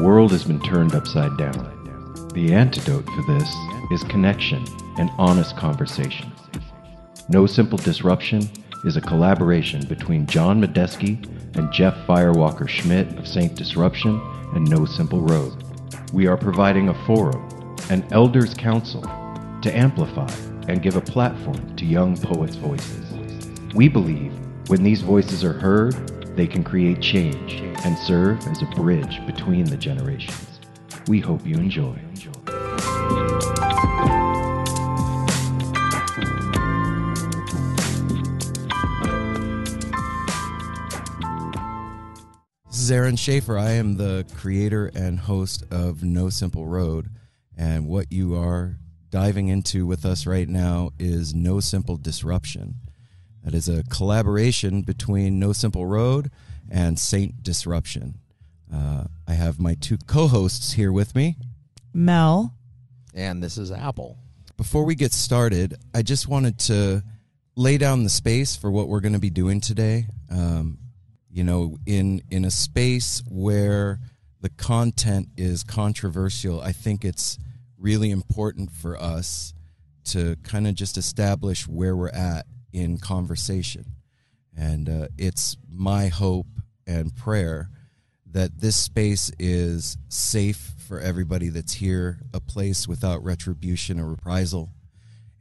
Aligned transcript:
world 0.00 0.30
has 0.32 0.44
been 0.44 0.60
turned 0.60 0.94
upside 0.94 1.36
down. 1.36 2.28
The 2.32 2.54
antidote 2.54 3.04
for 3.04 3.22
this 3.22 3.54
is 3.90 4.02
connection 4.04 4.64
and 4.98 5.10
honest 5.18 5.56
conversation. 5.56 6.32
No 7.28 7.44
Simple 7.44 7.76
Disruption 7.76 8.48
is 8.84 8.96
a 8.96 9.00
collaboration 9.02 9.86
between 9.86 10.26
John 10.26 10.60
Medeski 10.60 11.22
and 11.56 11.70
Jeff 11.70 11.94
Firewalker 12.06 12.66
Schmitt 12.66 13.18
of 13.18 13.28
Saint 13.28 13.54
Disruption 13.54 14.20
and 14.54 14.68
No 14.70 14.86
Simple 14.86 15.20
Road. 15.20 15.64
We 16.14 16.26
are 16.26 16.36
providing 16.36 16.88
a 16.88 17.06
forum, 17.06 17.76
an 17.90 18.06
elders' 18.10 18.54
council, 18.54 19.02
to 19.02 19.70
amplify 19.76 20.32
and 20.66 20.82
give 20.82 20.96
a 20.96 21.02
platform 21.02 21.76
to 21.76 21.84
young 21.84 22.16
poets' 22.16 22.56
voices. 22.56 23.04
We 23.74 23.88
believe 23.88 24.32
when 24.68 24.82
these 24.82 25.02
voices 25.02 25.44
are 25.44 25.52
heard, 25.52 26.19
they 26.40 26.46
can 26.46 26.64
create 26.64 27.02
change 27.02 27.60
and 27.84 27.98
serve 27.98 28.38
as 28.46 28.62
a 28.62 28.66
bridge 28.74 29.20
between 29.26 29.66
the 29.66 29.76
generations. 29.76 30.60
We 31.06 31.20
hope 31.20 31.46
you 31.46 31.54
enjoy. 31.56 31.98
This 42.68 42.80
is 42.80 42.90
Aaron 42.90 43.16
Schafer. 43.16 43.60
I 43.60 43.72
am 43.72 43.98
the 43.98 44.24
creator 44.34 44.90
and 44.94 45.18
host 45.18 45.62
of 45.70 46.02
No 46.02 46.30
Simple 46.30 46.64
Road. 46.64 47.10
And 47.54 47.86
what 47.86 48.10
you 48.10 48.34
are 48.34 48.78
diving 49.10 49.48
into 49.48 49.84
with 49.84 50.06
us 50.06 50.24
right 50.26 50.48
now 50.48 50.92
is 50.98 51.34
No 51.34 51.60
Simple 51.60 51.98
Disruption. 51.98 52.76
That 53.44 53.54
is 53.54 53.68
a 53.68 53.84
collaboration 53.84 54.82
between 54.82 55.38
No 55.38 55.52
Simple 55.52 55.86
Road 55.86 56.30
and 56.70 56.98
Saint 56.98 57.42
Disruption. 57.42 58.18
Uh, 58.72 59.04
I 59.26 59.32
have 59.32 59.58
my 59.58 59.74
two 59.74 59.98
co 60.06 60.28
hosts 60.28 60.72
here 60.72 60.92
with 60.92 61.14
me. 61.14 61.36
Mel. 61.92 62.54
And 63.14 63.42
this 63.42 63.58
is 63.58 63.72
Apple. 63.72 64.18
Before 64.56 64.84
we 64.84 64.94
get 64.94 65.12
started, 65.12 65.74
I 65.94 66.02
just 66.02 66.28
wanted 66.28 66.58
to 66.60 67.02
lay 67.56 67.78
down 67.78 68.04
the 68.04 68.10
space 68.10 68.56
for 68.56 68.70
what 68.70 68.88
we're 68.88 69.00
going 69.00 69.14
to 69.14 69.18
be 69.18 69.30
doing 69.30 69.60
today. 69.60 70.06
Um, 70.30 70.78
you 71.30 71.44
know, 71.44 71.78
in 71.86 72.22
in 72.30 72.44
a 72.44 72.50
space 72.50 73.22
where 73.28 74.00
the 74.40 74.50
content 74.50 75.28
is 75.36 75.64
controversial, 75.64 76.60
I 76.60 76.72
think 76.72 77.04
it's 77.04 77.38
really 77.78 78.10
important 78.10 78.70
for 78.70 79.00
us 79.00 79.54
to 80.04 80.36
kind 80.42 80.66
of 80.66 80.74
just 80.74 80.96
establish 80.96 81.66
where 81.66 81.96
we're 81.96 82.08
at 82.10 82.46
in 82.72 82.98
conversation. 82.98 83.84
And 84.56 84.88
uh, 84.88 85.08
it's 85.16 85.56
my 85.70 86.08
hope 86.08 86.46
and 86.86 87.14
prayer 87.14 87.70
that 88.26 88.60
this 88.60 88.76
space 88.76 89.30
is 89.38 89.96
safe 90.08 90.72
for 90.86 91.00
everybody 91.00 91.48
that's 91.48 91.74
here, 91.74 92.20
a 92.32 92.40
place 92.40 92.86
without 92.86 93.22
retribution 93.24 93.98
or 93.98 94.08
reprisal. 94.08 94.70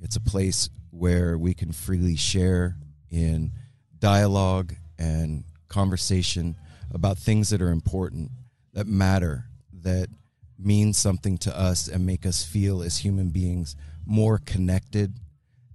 It's 0.01 0.15
a 0.15 0.21
place 0.21 0.69
where 0.91 1.37
we 1.37 1.53
can 1.53 1.71
freely 1.71 2.15
share 2.15 2.77
in 3.09 3.51
dialogue 3.99 4.73
and 4.97 5.43
conversation 5.67 6.55
about 6.91 7.17
things 7.17 7.49
that 7.49 7.61
are 7.61 7.71
important, 7.71 8.31
that 8.73 8.87
matter, 8.87 9.45
that 9.81 10.09
mean 10.57 10.93
something 10.93 11.37
to 11.37 11.57
us 11.57 11.87
and 11.87 12.05
make 12.05 12.25
us 12.25 12.43
feel 12.43 12.81
as 12.81 12.97
human 12.97 13.29
beings 13.29 13.75
more 14.05 14.39
connected 14.39 15.19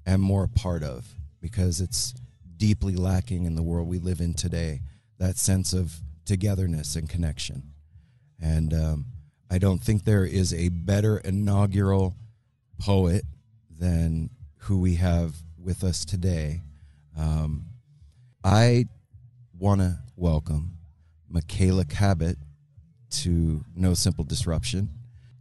and 0.05 0.21
more 0.21 0.45
a 0.45 0.49
part 0.49 0.83
of 0.83 1.15
because 1.45 1.79
it's 1.79 2.15
deeply 2.57 2.97
lacking 2.97 3.45
in 3.45 3.55
the 3.55 3.63
world 3.63 3.87
we 3.87 3.99
live 3.99 4.19
in 4.19 4.33
today 4.33 4.81
that 5.19 5.37
sense 5.37 5.75
of 5.75 6.01
togetherness 6.25 6.97
and 6.97 7.07
connection. 7.07 7.63
And 8.41 8.73
um, 8.73 9.05
I 9.51 9.59
don't 9.59 9.83
think 9.83 10.05
there 10.05 10.25
is 10.25 10.55
a 10.55 10.71
better 10.71 11.19
inaugural 11.19 12.15
poet 12.81 13.25
than 13.69 14.31
who 14.57 14.81
we 14.81 14.95
have 14.95 15.35
with 15.63 15.85
us 15.85 16.07
today. 16.07 16.63
Um, 17.15 17.67
I 18.43 18.87
want 19.53 19.83
to 19.83 19.99
welcome 20.17 20.79
Michaela 21.29 21.85
Kabat 21.85 22.37
to 23.11 23.63
No 23.77 23.93
Simple 23.93 24.25
Disruption. 24.25 24.89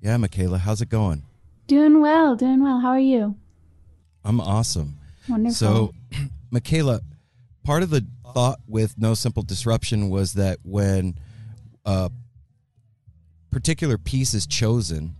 Yeah, 0.01 0.17
Michaela, 0.17 0.57
how's 0.57 0.81
it 0.81 0.89
going? 0.89 1.23
Doing 1.67 2.01
well, 2.01 2.35
doing 2.35 2.61
well. 2.61 2.81
How 2.81 2.89
are 2.89 2.99
you? 2.99 3.37
I'm 4.25 4.41
awesome. 4.41 4.97
Wonderful. 5.27 5.53
So, 5.53 5.93
Michaela, 6.51 7.01
part 7.63 7.83
of 7.83 7.89
the 7.89 8.05
thought 8.33 8.59
with 8.67 8.97
No 8.97 9.13
Simple 9.13 9.43
Disruption 9.43 10.09
was 10.09 10.33
that 10.33 10.59
when 10.63 11.17
a 11.85 12.11
particular 13.51 13.97
piece 13.97 14.33
is 14.33 14.47
chosen, 14.47 15.15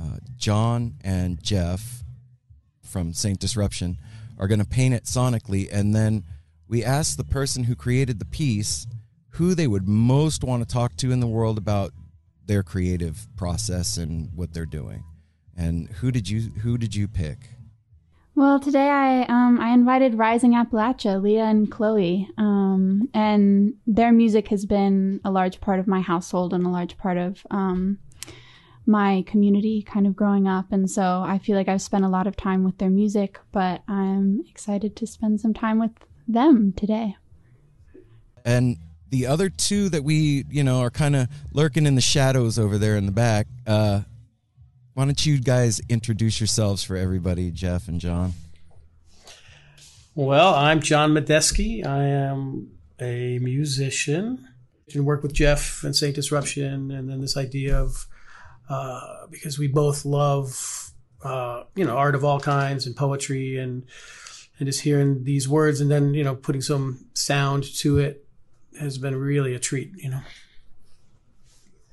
uh, 0.00 0.18
John 0.36 0.94
and 1.02 1.42
Jeff 1.42 2.04
from 2.82 3.12
Saint 3.12 3.38
Disruption 3.38 3.98
are 4.38 4.48
going 4.48 4.60
to 4.60 4.66
paint 4.66 4.94
it 4.94 5.04
sonically, 5.04 5.68
and 5.70 5.94
then 5.94 6.24
we 6.68 6.84
ask 6.84 7.16
the 7.16 7.24
person 7.24 7.64
who 7.64 7.74
created 7.74 8.18
the 8.18 8.24
piece 8.24 8.86
who 9.32 9.54
they 9.54 9.66
would 9.66 9.86
most 9.86 10.42
want 10.42 10.66
to 10.66 10.72
talk 10.72 10.96
to 10.96 11.12
in 11.12 11.20
the 11.20 11.26
world 11.26 11.58
about 11.58 11.92
their 12.46 12.62
creative 12.62 13.28
process 13.36 13.96
and 13.96 14.30
what 14.34 14.52
they're 14.52 14.66
doing. 14.66 15.04
And 15.56 15.88
who 15.88 16.10
did 16.10 16.28
you 16.28 16.50
who 16.62 16.78
did 16.78 16.94
you 16.94 17.06
pick? 17.08 17.50
Well, 18.38 18.60
today 18.60 18.88
I 18.88 19.22
um, 19.22 19.58
I 19.58 19.70
invited 19.70 20.14
Rising 20.14 20.52
Appalachia, 20.52 21.20
Leah 21.20 21.46
and 21.46 21.68
Chloe, 21.68 22.30
um, 22.38 23.08
and 23.12 23.74
their 23.84 24.12
music 24.12 24.46
has 24.46 24.64
been 24.64 25.20
a 25.24 25.30
large 25.32 25.60
part 25.60 25.80
of 25.80 25.88
my 25.88 26.00
household 26.00 26.54
and 26.54 26.64
a 26.64 26.68
large 26.68 26.96
part 26.96 27.18
of 27.18 27.44
um, 27.50 27.98
my 28.86 29.24
community, 29.26 29.82
kind 29.82 30.06
of 30.06 30.14
growing 30.14 30.46
up. 30.46 30.70
And 30.70 30.88
so 30.88 31.24
I 31.26 31.38
feel 31.38 31.56
like 31.56 31.66
I've 31.66 31.82
spent 31.82 32.04
a 32.04 32.08
lot 32.08 32.28
of 32.28 32.36
time 32.36 32.62
with 32.62 32.78
their 32.78 32.90
music, 32.90 33.40
but 33.50 33.82
I'm 33.88 34.44
excited 34.48 34.94
to 34.94 35.06
spend 35.08 35.40
some 35.40 35.52
time 35.52 35.80
with 35.80 35.90
them 36.28 36.72
today. 36.74 37.16
And 38.44 38.76
the 39.10 39.26
other 39.26 39.48
two 39.48 39.88
that 39.88 40.04
we, 40.04 40.44
you 40.48 40.62
know, 40.62 40.78
are 40.82 40.90
kind 40.90 41.16
of 41.16 41.28
lurking 41.52 41.86
in 41.86 41.96
the 41.96 42.00
shadows 42.00 42.56
over 42.56 42.78
there 42.78 42.96
in 42.96 43.06
the 43.06 43.10
back. 43.10 43.48
Uh, 43.66 44.02
why 44.98 45.04
don't 45.04 45.24
you 45.24 45.38
guys 45.38 45.80
introduce 45.88 46.40
yourselves 46.40 46.82
for 46.82 46.96
everybody, 46.96 47.52
Jeff 47.52 47.86
and 47.86 48.00
John? 48.00 48.32
Well, 50.16 50.52
I'm 50.52 50.80
John 50.80 51.12
Medeski. 51.12 51.86
I 51.86 52.02
am 52.02 52.72
a 53.00 53.38
musician. 53.38 54.48
I 54.92 54.98
work 54.98 55.22
with 55.22 55.32
Jeff 55.32 55.84
and 55.84 55.94
Saint 55.94 56.16
Disruption, 56.16 56.90
and 56.90 57.08
then 57.08 57.20
this 57.20 57.36
idea 57.36 57.78
of 57.78 58.08
uh, 58.68 59.28
because 59.30 59.56
we 59.56 59.68
both 59.68 60.04
love 60.04 60.90
uh, 61.22 61.62
you 61.76 61.84
know 61.84 61.96
art 61.96 62.16
of 62.16 62.24
all 62.24 62.40
kinds 62.40 62.84
and 62.84 62.96
poetry 62.96 63.56
and 63.56 63.84
and 64.58 64.66
just 64.66 64.80
hearing 64.80 65.22
these 65.22 65.48
words 65.48 65.80
and 65.80 65.92
then 65.92 66.12
you 66.12 66.24
know 66.24 66.34
putting 66.34 66.60
some 66.60 67.06
sound 67.14 67.62
to 67.62 67.98
it 67.98 68.26
has 68.80 68.98
been 68.98 69.14
really 69.14 69.54
a 69.54 69.60
treat. 69.60 69.92
You 69.94 70.10
know. 70.10 70.20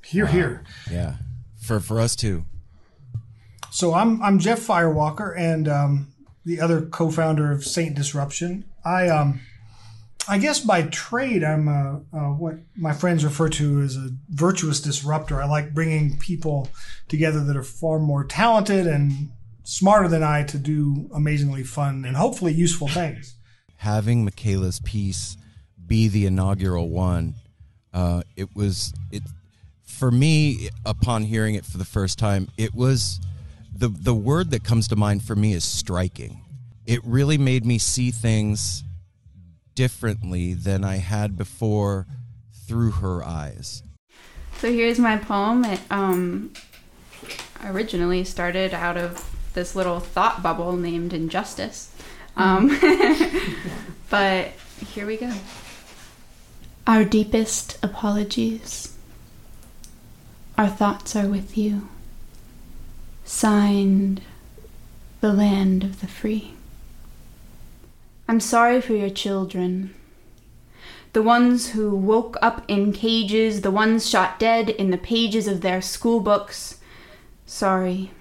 Here, 0.04 0.26
here. 0.26 0.64
Yeah, 0.90 1.18
for 1.62 1.80
for 1.80 2.02
us 2.02 2.16
too. 2.16 2.46
So 3.76 3.94
I'm 3.94 4.24
I'm 4.24 4.40
Jeff 4.40 4.62
Firewalker 4.62 5.38
and 5.38 5.68
um, 5.68 6.14
the 6.46 6.62
other 6.62 6.84
co-founder 6.84 7.52
of 7.52 7.66
Saint 7.66 7.94
Disruption. 7.94 8.64
I 8.86 9.10
um 9.10 9.42
I 10.30 10.38
guess 10.38 10.62
by 10.62 10.84
trade 10.84 11.44
I'm 11.44 11.68
a, 11.68 12.02
a, 12.14 12.20
what 12.34 12.56
my 12.78 12.94
friends 12.94 13.26
refer 13.26 13.50
to 13.50 13.82
as 13.82 13.98
a 13.98 14.12
virtuous 14.30 14.80
disruptor. 14.80 15.42
I 15.42 15.46
like 15.46 15.74
bringing 15.74 16.18
people 16.20 16.70
together 17.10 17.44
that 17.44 17.58
are 17.58 17.64
far 17.64 18.00
more 18.00 18.24
talented 18.24 18.88
and 18.88 19.32
smarter 19.66 20.08
than 20.08 20.24
I 20.24 20.44
to 20.44 20.58
do 20.58 21.10
amazingly 21.14 21.66
fun 21.66 22.06
and 22.06 22.16
hopefully 22.16 22.54
useful 22.54 22.88
things. 22.88 23.36
Having 23.76 24.24
Michaela's 24.24 24.80
piece 24.80 25.36
be 25.86 26.08
the 26.08 26.26
inaugural 26.26 26.88
one, 26.88 27.36
uh, 27.94 28.22
it 28.38 28.56
was 28.56 28.94
it 29.12 29.24
for 29.84 30.12
me. 30.12 30.70
Upon 30.86 31.24
hearing 31.24 31.56
it 31.56 31.66
for 31.66 31.78
the 31.78 31.84
first 31.84 32.18
time, 32.18 32.48
it 32.58 32.74
was 32.74 33.20
the 33.78 33.90
the 33.90 34.14
word 34.14 34.52
that 34.52 34.64
comes 34.64 34.88
to 34.88 34.96
mind 34.96 35.24
for 35.24 35.36
me 35.36 35.54
is 35.54 35.64
striking. 35.64 36.42
It 36.86 37.02
really 37.04 37.38
made 37.38 37.66
me 37.66 37.78
see 37.78 38.12
things 38.12 38.84
differently 39.74 40.54
than 40.54 40.84
I 40.84 40.98
had 40.98 41.38
before 41.38 42.08
through 42.68 42.92
her 42.92 43.24
eyes. 43.24 43.84
So 44.60 44.72
here's 44.72 45.00
my 45.00 45.18
poem. 45.18 45.66
It 45.66 45.82
um, 45.92 46.54
originally 47.64 48.24
started 48.24 48.74
out 48.74 48.98
of 48.98 49.30
this 49.54 49.76
little 49.76 50.00
thought 50.00 50.42
bubble 50.42 50.74
named 50.74 51.14
Injustice. 51.14 51.94
Um, 52.38 52.68
but 54.10 54.52
here 54.88 55.06
we 55.06 55.18
go. 55.18 55.34
Our 56.88 57.04
deepest 57.04 57.78
apologies. 57.84 58.96
Our 60.58 60.68
thoughts 60.68 61.16
are 61.16 61.28
with 61.28 61.58
you. 61.58 61.90
Signed, 63.28 64.22
the 65.20 65.34
land 65.34 65.84
of 65.84 66.00
the 66.00 66.08
free. 66.08 66.54
I'm 68.28 68.40
sorry 68.40 68.80
for 68.80 68.94
your 68.94 69.10
children. 69.10 69.94
the 71.16 71.24
ones 71.24 71.70
who 71.70 71.96
woke 71.96 72.36
up 72.42 72.66
in 72.68 72.92
cages, 72.92 73.62
the 73.62 73.72
ones 73.72 74.08
shot 74.10 74.38
dead 74.38 74.70
in 74.70 74.92
the 74.92 74.98
pages 74.98 75.48
of 75.48 75.62
their 75.62 75.82
school 75.82 76.20
books. 76.20 76.80
Sorry. 77.46 78.12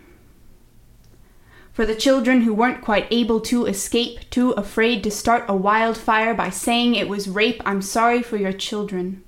For 1.72 1.84
the 1.84 1.96
children 1.96 2.42
who 2.42 2.54
weren't 2.54 2.84
quite 2.84 3.08
able 3.10 3.40
to 3.40 3.66
escape, 3.66 4.30
too 4.30 4.52
afraid 4.52 5.02
to 5.02 5.10
start 5.10 5.44
a 5.48 5.56
wildfire 5.56 6.34
by 6.34 6.50
saying 6.50 6.94
it 6.94 7.08
was 7.08 7.28
rape, 7.28 7.60
I'm 7.66 7.82
sorry 7.82 8.22
for 8.22 8.36
your 8.36 8.52
children. 8.52 9.24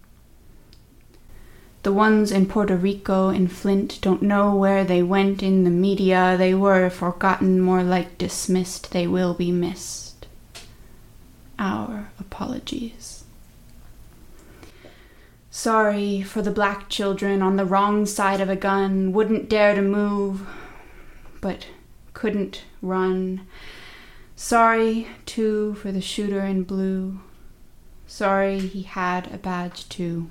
The 1.87 1.93
ones 1.93 2.33
in 2.33 2.47
Puerto 2.47 2.75
Rico 2.75 3.29
and 3.29 3.47
Flint 3.51 4.01
don't 4.01 4.21
know 4.21 4.53
where 4.57 4.83
they 4.83 5.05
went 5.05 5.41
in 5.41 5.63
the 5.63 5.71
media. 5.71 6.35
They 6.37 6.53
were 6.53 6.91
forgotten, 6.91 7.61
more 7.61 7.85
like 7.85 8.19
dismissed. 8.19 8.91
They 8.91 9.07
will 9.07 9.35
be 9.35 9.53
missed. 9.53 10.27
Our 11.61 12.11
apologies. 12.19 13.23
Sorry 15.49 16.23
for 16.23 16.43
the 16.43 16.51
black 16.51 16.89
children 16.89 17.41
on 17.41 17.55
the 17.55 17.65
wrong 17.65 18.05
side 18.05 18.41
of 18.41 18.51
a 18.51 18.57
gun, 18.57 19.13
wouldn't 19.13 19.49
dare 19.49 19.77
to 19.77 19.81
move, 19.81 20.45
but 21.41 21.69
couldn't 22.15 22.65
run. 22.83 23.47
Sorry, 24.35 25.07
too, 25.25 25.75
for 25.75 25.93
the 25.93 26.01
shooter 26.01 26.41
in 26.41 26.65
blue. 26.65 27.21
Sorry 28.09 28.59
he 28.59 28.83
had 28.83 29.33
a 29.33 29.39
badge, 29.39 29.89
too. 29.89 30.31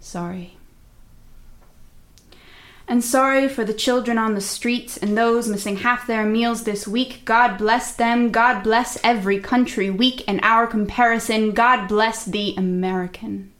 Sorry. 0.00 0.56
And 2.88 3.04
sorry 3.04 3.48
for 3.48 3.64
the 3.64 3.72
children 3.72 4.18
on 4.18 4.34
the 4.34 4.40
streets 4.40 4.96
and 4.96 5.16
those 5.16 5.46
missing 5.46 5.76
half 5.76 6.08
their 6.08 6.26
meals 6.26 6.64
this 6.64 6.88
week. 6.88 7.24
God 7.24 7.56
bless 7.56 7.94
them. 7.94 8.32
God 8.32 8.64
bless 8.64 8.98
every 9.04 9.38
country 9.38 9.90
weak 9.90 10.26
in 10.26 10.40
our 10.40 10.66
comparison. 10.66 11.52
God 11.52 11.86
bless 11.86 12.24
the 12.24 12.56
American. 12.56 13.52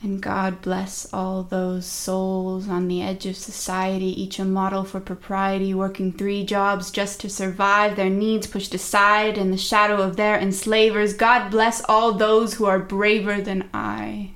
And 0.00 0.20
God 0.20 0.62
bless 0.62 1.12
all 1.12 1.42
those 1.42 1.84
souls 1.84 2.68
on 2.68 2.86
the 2.86 3.02
edge 3.02 3.26
of 3.26 3.34
society, 3.34 4.22
each 4.22 4.38
a 4.38 4.44
model 4.44 4.84
for 4.84 5.00
propriety, 5.00 5.74
working 5.74 6.12
three 6.12 6.44
jobs 6.44 6.92
just 6.92 7.20
to 7.20 7.28
survive, 7.28 7.96
their 7.96 8.08
needs 8.08 8.46
pushed 8.46 8.74
aside 8.74 9.36
in 9.36 9.50
the 9.50 9.56
shadow 9.56 10.00
of 10.00 10.16
their 10.16 10.38
enslavers. 10.38 11.14
God 11.14 11.50
bless 11.50 11.82
all 11.88 12.12
those 12.12 12.54
who 12.54 12.64
are 12.64 12.78
braver 12.78 13.40
than 13.40 13.68
I. 13.74 14.30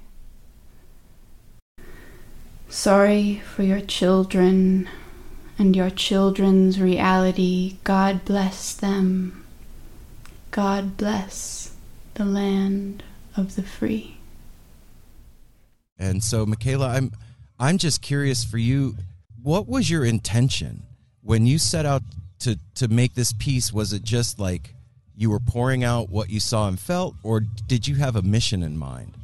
Sorry 2.69 3.41
for 3.55 3.63
your 3.63 3.81
children 3.81 4.89
and 5.59 5.77
your 5.77 5.91
children's 5.91 6.81
reality. 6.81 7.77
God 7.85 8.25
bless 8.25 8.75
them. 8.75 9.45
God 10.51 10.97
bless 10.97 11.77
the 12.15 12.25
land 12.25 13.05
of 13.37 13.55
the 13.55 13.63
free. 13.63 14.17
And 15.99 16.23
so, 16.23 16.45
Michaela, 16.47 16.89
I'm 16.89 17.13
I'm 17.59 17.79
just 17.79 18.03
curious 18.03 18.45
for 18.45 18.59
you, 18.59 18.97
what 19.43 19.69
was 19.69 19.89
your 19.91 20.05
intention 20.05 20.83
when 21.23 21.47
you 21.47 21.59
set 21.59 21.87
out 21.87 22.03
to 22.41 22.59
to 22.75 22.89
make 22.89 23.15
this 23.15 23.33
piece? 23.33 23.73
Was 23.73 23.93
it 23.93 24.03
just 24.03 24.39
like 24.39 24.75
you 25.17 25.31
were 25.31 25.41
pouring 25.41 25.85
out 25.85 26.11
what 26.11 26.31
you 26.31 26.41
saw 26.41 26.69
and 26.69 26.79
felt, 26.79 27.15
or 27.23 27.41
did 27.41 27.87
you 27.87 27.97
have 27.97 28.17
a 28.17 28.23
mission 28.23 28.63
in 28.63 28.77
mind? 28.77 29.15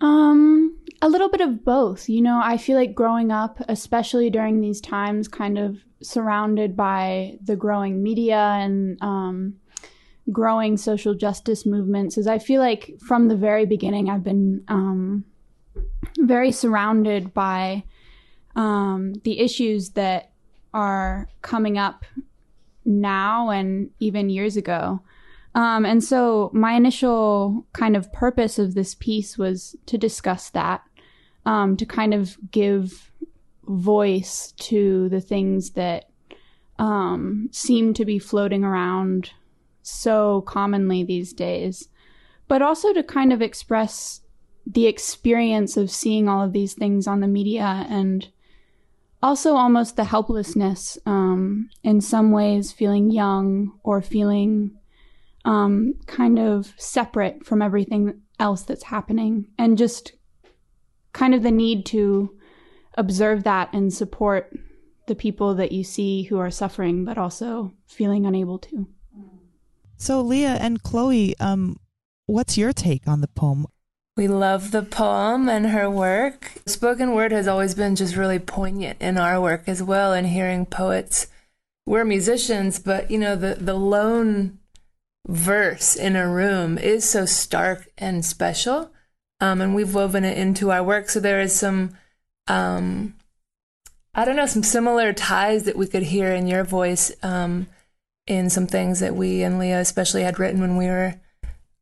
Um, 0.00 0.78
a 1.00 1.08
little 1.08 1.28
bit 1.28 1.40
of 1.40 1.64
both. 1.64 2.08
You 2.08 2.20
know, 2.20 2.40
I 2.42 2.58
feel 2.58 2.76
like 2.76 2.94
growing 2.94 3.30
up, 3.30 3.60
especially 3.68 4.28
during 4.30 4.60
these 4.60 4.80
times, 4.80 5.28
kind 5.28 5.58
of 5.58 5.78
surrounded 6.02 6.76
by 6.76 7.38
the 7.42 7.56
growing 7.56 8.02
media 8.02 8.36
and 8.36 8.98
um, 9.00 9.54
growing 10.30 10.76
social 10.76 11.14
justice 11.14 11.64
movements, 11.64 12.18
is 12.18 12.26
I 12.26 12.38
feel 12.38 12.60
like 12.60 12.94
from 13.06 13.28
the 13.28 13.36
very 13.36 13.64
beginning 13.64 14.10
I've 14.10 14.24
been 14.24 14.64
um, 14.68 15.24
very 16.18 16.52
surrounded 16.52 17.34
by 17.34 17.84
um, 18.54 19.14
the 19.24 19.40
issues 19.40 19.90
that 19.90 20.30
are 20.72 21.28
coming 21.42 21.78
up 21.78 22.04
now 22.84 23.50
and 23.50 23.90
even 23.98 24.30
years 24.30 24.56
ago. 24.56 25.00
Um, 25.54 25.86
and 25.86 26.04
so 26.04 26.50
my 26.52 26.74
initial 26.74 27.66
kind 27.72 27.96
of 27.96 28.12
purpose 28.12 28.58
of 28.58 28.74
this 28.74 28.94
piece 28.94 29.38
was 29.38 29.74
to 29.86 29.96
discuss 29.96 30.50
that, 30.50 30.82
um, 31.46 31.76
to 31.78 31.86
kind 31.86 32.12
of 32.12 32.36
give 32.50 33.10
voice 33.66 34.52
to 34.58 35.08
the 35.08 35.20
things 35.20 35.70
that 35.70 36.10
um, 36.78 37.48
seem 37.52 37.94
to 37.94 38.04
be 38.04 38.18
floating 38.18 38.64
around 38.64 39.30
so 39.82 40.42
commonly 40.42 41.04
these 41.04 41.32
days, 41.32 41.88
but 42.48 42.60
also 42.60 42.92
to 42.92 43.02
kind 43.02 43.32
of 43.32 43.40
express 43.40 44.20
the 44.66 44.86
experience 44.86 45.76
of 45.76 45.90
seeing 45.90 46.28
all 46.28 46.42
of 46.42 46.52
these 46.52 46.74
things 46.74 47.06
on 47.06 47.20
the 47.20 47.28
media 47.28 47.86
and 47.88 48.28
also 49.22 49.54
almost 49.54 49.96
the 49.96 50.04
helplessness 50.04 50.98
um, 51.06 51.70
in 51.82 52.00
some 52.00 52.32
ways 52.32 52.72
feeling 52.72 53.10
young 53.10 53.72
or 53.84 54.02
feeling 54.02 54.76
um, 55.44 55.94
kind 56.06 56.38
of 56.38 56.74
separate 56.76 57.46
from 57.46 57.62
everything 57.62 58.20
else 58.40 58.62
that's 58.62 58.84
happening 58.84 59.46
and 59.56 59.78
just 59.78 60.12
kind 61.12 61.34
of 61.34 61.42
the 61.42 61.50
need 61.50 61.86
to 61.86 62.36
observe 62.94 63.44
that 63.44 63.72
and 63.72 63.92
support 63.92 64.52
the 65.06 65.14
people 65.14 65.54
that 65.54 65.72
you 65.72 65.84
see 65.84 66.24
who 66.24 66.38
are 66.38 66.50
suffering 66.50 67.04
but 67.04 67.16
also 67.16 67.72
feeling 67.86 68.26
unable 68.26 68.58
to. 68.58 68.88
So 69.96 70.20
leah 70.20 70.56
and 70.60 70.82
chloe 70.82 71.38
um, 71.38 71.76
what's 72.26 72.58
your 72.58 72.72
take 72.72 73.06
on 73.06 73.20
the 73.20 73.28
poem 73.28 73.66
we 74.16 74.26
love 74.28 74.70
the 74.70 74.82
poem 74.82 75.48
and 75.48 75.66
her 75.66 75.90
work. 75.90 76.52
Spoken 76.64 77.12
word 77.12 77.32
has 77.32 77.46
always 77.46 77.74
been 77.74 77.96
just 77.96 78.16
really 78.16 78.38
poignant 78.38 79.00
in 79.00 79.18
our 79.18 79.40
work 79.40 79.64
as 79.66 79.82
well, 79.82 80.12
and 80.12 80.26
hearing 80.26 80.64
poets. 80.64 81.26
We're 81.84 82.04
musicians, 82.04 82.78
but 82.78 83.10
you 83.10 83.18
know, 83.18 83.36
the, 83.36 83.56
the 83.56 83.74
lone 83.74 84.58
verse 85.28 85.96
in 85.96 86.16
a 86.16 86.28
room 86.28 86.78
is 86.78 87.08
so 87.08 87.26
stark 87.26 87.88
and 87.98 88.24
special. 88.24 88.90
Um, 89.40 89.60
and 89.60 89.74
we've 89.74 89.94
woven 89.94 90.24
it 90.24 90.38
into 90.38 90.70
our 90.70 90.82
work. 90.82 91.10
So 91.10 91.20
there 91.20 91.40
is 91.40 91.54
some, 91.54 91.90
um, 92.46 93.14
I 94.14 94.24
don't 94.24 94.36
know, 94.36 94.46
some 94.46 94.62
similar 94.62 95.12
ties 95.12 95.64
that 95.64 95.76
we 95.76 95.86
could 95.86 96.04
hear 96.04 96.32
in 96.32 96.46
your 96.46 96.64
voice 96.64 97.12
um, 97.22 97.66
in 98.26 98.48
some 98.48 98.66
things 98.66 99.00
that 99.00 99.14
we 99.14 99.42
and 99.42 99.58
Leah 99.58 99.80
especially 99.80 100.22
had 100.22 100.38
written 100.38 100.60
when 100.60 100.76
we 100.76 100.86
were 100.86 101.20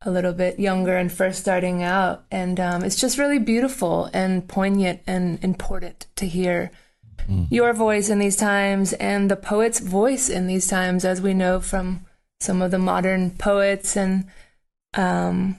a 0.05 0.11
little 0.11 0.33
bit 0.33 0.59
younger 0.59 0.97
and 0.97 1.11
first 1.11 1.41
starting 1.41 1.83
out. 1.83 2.25
And 2.31 2.61
um, 2.61 2.85
it's 2.85 3.01
just 3.01 3.19
really 3.19 3.39
beautiful 3.39 4.11
and 4.13 4.47
poignant 4.47 5.01
and 5.07 5.43
important 5.43 6.07
to 6.17 6.27
hear 6.27 6.71
mm. 7.29 7.47
your 7.51 7.73
voice 7.73 8.09
in 8.09 8.19
these 8.19 8.37
times 8.37 8.93
and 8.95 9.31
the 9.31 9.37
poet's 9.37 9.81
voice 9.81 10.29
in 10.29 10.47
these 10.47 10.67
times, 10.67 11.05
as 11.05 11.21
we 11.21 11.35
know 11.35 11.61
from 11.61 12.05
some 12.41 12.61
of 12.61 12.71
the 12.71 12.79
modern 12.79 13.31
poets 13.31 13.97
and 13.97 14.27
um, 14.95 15.57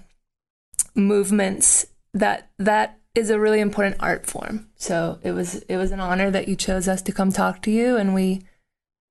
movements. 0.93 1.87
That 2.13 2.49
that 2.59 2.99
is 3.13 3.29
a 3.29 3.39
really 3.39 3.59
important 3.59 3.97
art 3.99 4.25
form. 4.25 4.67
So 4.75 5.19
it 5.23 5.31
was 5.31 5.55
it 5.63 5.77
was 5.77 5.91
an 5.91 5.99
honor 5.99 6.29
that 6.31 6.47
you 6.47 6.55
chose 6.55 6.87
us 6.87 7.01
to 7.03 7.11
come 7.11 7.31
talk 7.31 7.61
to 7.63 7.71
you, 7.71 7.97
and 7.97 8.13
we 8.13 8.43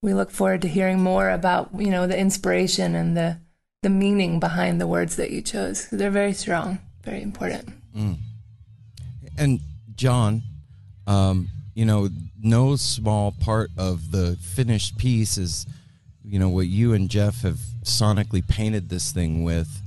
we 0.03 0.14
look 0.14 0.31
forward 0.31 0.62
to 0.62 0.69
hearing 0.69 1.00
more 1.00 1.31
about 1.31 1.71
you 1.76 1.91
know 1.91 2.07
the 2.07 2.19
inspiration 2.19 2.95
and 2.95 3.17
the 3.17 3.38
the 3.85 3.91
meaning 3.91 4.41
behind 4.41 4.81
the 4.81 4.87
words 4.87 5.17
that 5.17 5.31
you 5.31 5.43
chose. 5.43 5.88
They're 5.93 6.11
very 6.11 6.33
strong, 6.33 6.79
very 7.03 7.21
important. 7.21 7.69
Mm. 7.95 8.17
And 9.37 9.61
John, 9.95 10.43
um, 11.07 11.50
you 11.75 11.85
know, 11.85 12.09
no 12.43 12.76
small 12.76 13.35
part 13.38 13.71
of 13.76 14.11
the 14.11 14.38
finished 14.41 14.97
piece 14.97 15.37
is, 15.37 15.67
you 16.25 16.38
know, 16.38 16.49
what 16.49 16.67
you 16.67 16.95
and 16.95 17.11
Jeff 17.11 17.43
have 17.43 17.59
sonically 17.83 18.47
painted 18.49 18.88
this 18.88 19.12
thing 19.12 19.45
with. 19.45 19.83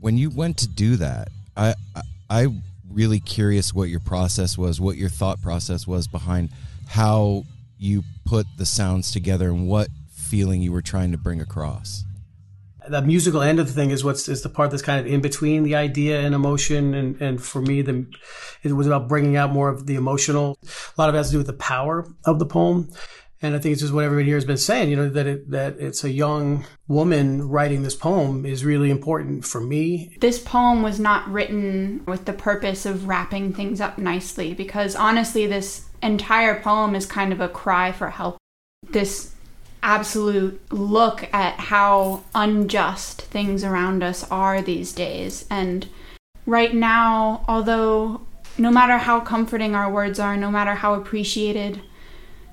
When 0.00 0.16
you 0.16 0.30
went 0.30 0.56
to 0.58 0.68
do 0.68 0.96
that, 0.96 1.28
I, 1.56 1.74
I, 1.94 2.02
I 2.30 2.46
really 2.90 3.20
curious 3.20 3.74
what 3.74 3.90
your 3.90 4.00
process 4.00 4.56
was, 4.56 4.80
what 4.80 4.96
your 4.96 5.10
thought 5.10 5.42
process 5.42 5.86
was 5.86 6.08
behind 6.08 6.48
how 6.86 7.44
you 7.76 8.02
put 8.24 8.46
the 8.56 8.64
sounds 8.64 9.12
together 9.12 9.50
and 9.50 9.68
what 9.68 9.88
feeling 10.10 10.62
you 10.62 10.72
were 10.72 10.80
trying 10.80 11.12
to 11.12 11.18
bring 11.18 11.42
across 11.42 12.04
the 12.90 13.02
musical 13.02 13.42
end 13.42 13.60
of 13.60 13.66
the 13.66 13.72
thing 13.72 13.90
is 13.90 14.04
what's 14.04 14.28
is 14.28 14.42
the 14.42 14.48
part 14.48 14.70
that's 14.70 14.82
kind 14.82 15.00
of 15.00 15.06
in 15.06 15.20
between 15.20 15.62
the 15.62 15.74
idea 15.74 16.20
and 16.20 16.34
emotion 16.34 16.94
and 16.94 17.20
and 17.20 17.42
for 17.42 17.60
me 17.62 17.82
the 17.82 18.06
it 18.62 18.72
was 18.72 18.86
about 18.86 19.08
bringing 19.08 19.36
out 19.36 19.50
more 19.52 19.68
of 19.68 19.86
the 19.86 19.94
emotional 19.94 20.58
a 20.62 21.00
lot 21.00 21.08
of 21.08 21.14
it 21.14 21.18
has 21.18 21.28
to 21.28 21.32
do 21.32 21.38
with 21.38 21.46
the 21.46 21.52
power 21.52 22.06
of 22.24 22.38
the 22.38 22.46
poem 22.46 22.88
and 23.40 23.54
I 23.54 23.60
think 23.60 23.72
it's 23.72 23.82
just 23.82 23.94
what 23.94 24.04
everybody 24.04 24.26
here 24.26 24.36
has 24.36 24.44
been 24.44 24.56
saying, 24.56 24.90
you 24.90 24.96
know, 24.96 25.08
that 25.10 25.26
it, 25.26 25.50
that 25.50 25.78
it's 25.78 26.02
a 26.02 26.10
young 26.10 26.66
woman 26.88 27.48
writing 27.48 27.82
this 27.82 27.94
poem 27.94 28.44
is 28.44 28.64
really 28.64 28.90
important 28.90 29.44
for 29.44 29.60
me. 29.60 30.16
This 30.20 30.40
poem 30.40 30.82
was 30.82 30.98
not 30.98 31.28
written 31.30 32.02
with 32.06 32.24
the 32.24 32.32
purpose 32.32 32.84
of 32.84 33.06
wrapping 33.06 33.52
things 33.52 33.80
up 33.80 33.96
nicely 33.96 34.54
because 34.54 34.96
honestly, 34.96 35.46
this 35.46 35.86
entire 36.02 36.60
poem 36.60 36.96
is 36.96 37.06
kind 37.06 37.32
of 37.32 37.40
a 37.40 37.48
cry 37.48 37.92
for 37.92 38.10
help. 38.10 38.38
This 38.90 39.34
absolute 39.82 40.60
look 40.72 41.28
at 41.32 41.54
how 41.58 42.24
unjust 42.34 43.22
things 43.22 43.64
around 43.64 44.02
us 44.02 44.28
are 44.30 44.60
these 44.62 44.92
days. 44.92 45.46
And 45.50 45.86
right 46.46 46.74
now, 46.74 47.44
although 47.48 48.22
no 48.56 48.70
matter 48.70 48.98
how 48.98 49.20
comforting 49.20 49.74
our 49.74 49.90
words 49.90 50.18
are, 50.18 50.36
no 50.36 50.50
matter 50.50 50.74
how 50.74 50.94
appreciated 50.94 51.80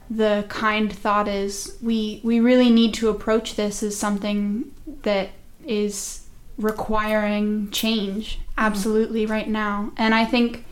the 0.10 0.46
kind 0.50 0.94
thought 0.94 1.28
is, 1.28 1.78
we, 1.82 2.22
we 2.24 2.40
really 2.40 2.70
need 2.70 2.94
to 2.96 3.10
approach 3.10 3.56
this 3.56 3.82
as 3.82 3.98
something 3.98 4.72
that 5.02 5.30
is 5.66 6.26
requiring 6.58 7.70
change 7.72 8.40
absolutely 8.58 9.26
right 9.26 9.50
now. 9.50 9.92
And 9.98 10.14
I 10.14 10.26
think 10.26 10.66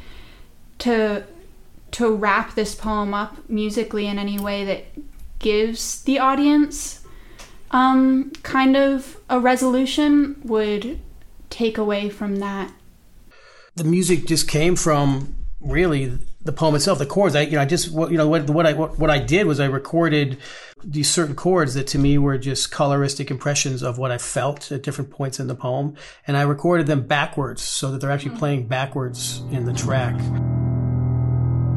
to 0.79 1.24
to 1.91 2.12
wrap 2.12 2.55
this 2.55 2.74
poem 2.74 3.13
up 3.13 3.38
musically 3.48 4.07
in 4.07 4.17
any 4.17 4.39
way 4.39 4.65
that 4.65 4.86
gives 5.43 6.01
the 6.03 6.17
audience 6.17 7.05
um, 7.69 8.31
kind 8.41 8.75
of 8.75 9.17
a 9.29 9.39
resolution 9.39 10.39
would 10.43 11.00
take 11.50 11.77
away 11.77 12.09
from 12.09 12.38
that. 12.38 12.71
The 13.75 13.83
music 13.83 14.25
just 14.25 14.47
came 14.47 14.75
from 14.75 15.35
really 15.59 16.17
the 16.41 16.51
poem 16.51 16.75
itself, 16.75 17.00
the 17.00 17.05
chords. 17.05 17.35
I, 17.35 17.41
you 17.41 17.53
know, 17.53 17.62
I 17.62 17.65
just, 17.65 17.91
you 17.91 18.17
know, 18.17 18.27
what, 18.27 18.50
what 18.50 18.65
I, 18.65 18.73
what, 18.73 19.00
what 19.00 19.09
I 19.09 19.19
did 19.19 19.47
was 19.47 19.59
I 19.59 19.65
recorded 19.65 20.38
these 20.83 21.09
certain 21.09 21.35
chords 21.35 21.73
that 21.75 21.88
to 21.88 21.97
me 21.97 22.17
were 22.17 22.38
just 22.38 22.71
coloristic 22.71 23.31
impressions 23.31 23.81
of 23.81 23.97
what 23.97 24.12
I 24.12 24.17
felt 24.17 24.71
at 24.71 24.83
different 24.83 25.09
points 25.09 25.39
in 25.39 25.47
the 25.47 25.55
poem. 25.55 25.95
And 26.27 26.35
I 26.38 26.41
recorded 26.43 26.88
them 26.88 27.07
backwards 27.07 27.62
so 27.62 27.91
that 27.91 28.01
they're 28.01 28.12
actually 28.12 28.38
playing 28.38 28.67
backwards 28.67 29.41
in 29.51 29.65
the 29.65 29.73
track. 29.73 30.15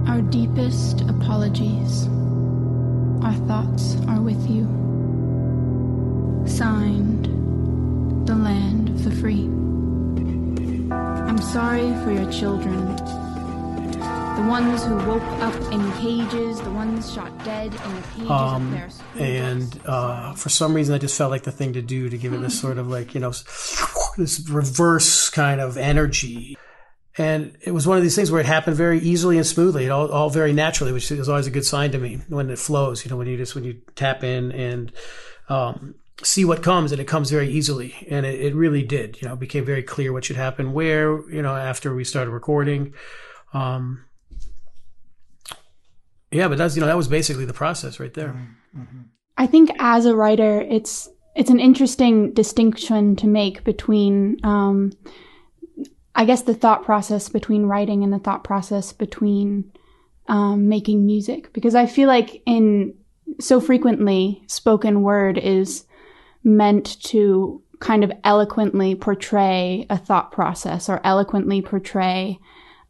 Our 0.08 0.20
deepest 0.22 1.02
apologies. 1.02 2.08
Our 3.22 3.34
thoughts 3.46 3.96
are 4.08 4.20
with 4.20 4.48
you. 4.48 4.64
Signed, 6.46 7.26
The 8.26 8.34
Land 8.34 8.88
of 8.90 9.04
the 9.04 9.10
Free. 9.10 9.44
I'm 10.94 11.38
sorry 11.38 11.92
for 12.04 12.12
your 12.12 12.30
children. 12.30 12.94
The 12.96 14.46
ones 14.48 14.84
who 14.84 14.94
woke 14.96 15.22
up 15.40 15.54
in 15.72 15.92
cages, 15.94 16.60
the 16.60 16.70
ones 16.70 17.12
shot 17.12 17.32
dead 17.44 17.74
in 17.74 17.94
the 17.94 18.02
cages 18.14 18.30
Um, 18.30 18.66
of 18.66 18.72
their 18.72 18.90
school 18.90 19.22
and 19.22 19.80
uh, 19.86 20.34
for 20.34 20.50
some 20.50 20.74
reason, 20.74 20.94
I 20.94 20.98
just 20.98 21.16
felt 21.16 21.30
like 21.30 21.44
the 21.44 21.52
thing 21.52 21.72
to 21.72 21.82
do 21.82 22.08
to 22.10 22.18
give 22.18 22.32
it 22.34 22.40
this 22.42 22.58
sort 22.60 22.78
of 22.78 22.88
like, 22.88 23.14
you 23.14 23.20
know, 23.20 23.32
this 24.16 24.46
reverse 24.48 25.30
kind 25.30 25.60
of 25.60 25.76
energy. 25.76 26.56
And 27.18 27.56
it 27.62 27.70
was 27.70 27.86
one 27.86 27.96
of 27.96 28.02
these 28.02 28.14
things 28.14 28.30
where 28.30 28.40
it 28.40 28.46
happened 28.46 28.76
very 28.76 28.98
easily 28.98 29.38
and 29.38 29.46
smoothly, 29.46 29.86
it 29.86 29.88
all, 29.88 30.10
all 30.10 30.28
very 30.28 30.52
naturally, 30.52 30.92
which 30.92 31.10
is 31.10 31.28
always 31.28 31.46
a 31.46 31.50
good 31.50 31.64
sign 31.64 31.90
to 31.92 31.98
me 31.98 32.20
when 32.28 32.50
it 32.50 32.58
flows. 32.58 33.04
You 33.04 33.10
know, 33.10 33.16
when 33.16 33.26
you 33.26 33.38
just 33.38 33.54
when 33.54 33.64
you 33.64 33.80
tap 33.94 34.22
in 34.22 34.52
and 34.52 34.92
um, 35.48 35.94
see 36.22 36.44
what 36.44 36.62
comes, 36.62 36.92
and 36.92 37.00
it 37.00 37.06
comes 37.06 37.30
very 37.30 37.48
easily, 37.48 37.94
and 38.10 38.26
it, 38.26 38.40
it 38.40 38.54
really 38.54 38.82
did. 38.82 39.20
You 39.22 39.28
know, 39.28 39.34
it 39.34 39.40
became 39.40 39.64
very 39.64 39.82
clear 39.82 40.12
what 40.12 40.26
should 40.26 40.36
happen 40.36 40.74
where. 40.74 41.26
You 41.30 41.40
know, 41.40 41.56
after 41.56 41.94
we 41.94 42.04
started 42.04 42.30
recording. 42.32 42.92
Um, 43.54 44.04
yeah, 46.30 46.48
but 46.48 46.58
that's 46.58 46.76
you 46.76 46.80
know 46.80 46.86
that 46.86 46.96
was 46.96 47.08
basically 47.08 47.46
the 47.46 47.54
process 47.54 47.98
right 47.98 48.12
there. 48.12 48.36
I 49.38 49.46
think 49.46 49.70
as 49.78 50.04
a 50.04 50.14
writer, 50.14 50.60
it's 50.60 51.08
it's 51.34 51.50
an 51.50 51.60
interesting 51.60 52.32
distinction 52.32 53.14
to 53.16 53.26
make 53.26 53.62
between, 53.62 54.38
um, 54.42 54.92
I 56.18 56.24
guess, 56.24 56.42
the 56.42 56.54
thought 56.54 56.82
process 56.82 57.28
between 57.28 57.66
writing 57.66 58.02
and 58.02 58.12
the 58.12 58.18
thought 58.18 58.42
process 58.42 58.92
between 58.92 59.70
um, 60.28 60.68
making 60.68 61.04
music, 61.04 61.52
because 61.52 61.74
I 61.74 61.84
feel 61.84 62.08
like 62.08 62.42
in 62.46 62.94
so 63.38 63.60
frequently 63.60 64.42
spoken 64.46 65.02
word 65.02 65.36
is 65.36 65.84
meant 66.42 67.02
to 67.04 67.62
kind 67.80 68.02
of 68.02 68.10
eloquently 68.24 68.94
portray 68.94 69.86
a 69.90 69.98
thought 69.98 70.32
process 70.32 70.88
or 70.88 71.00
eloquently 71.04 71.60
portray 71.60 72.38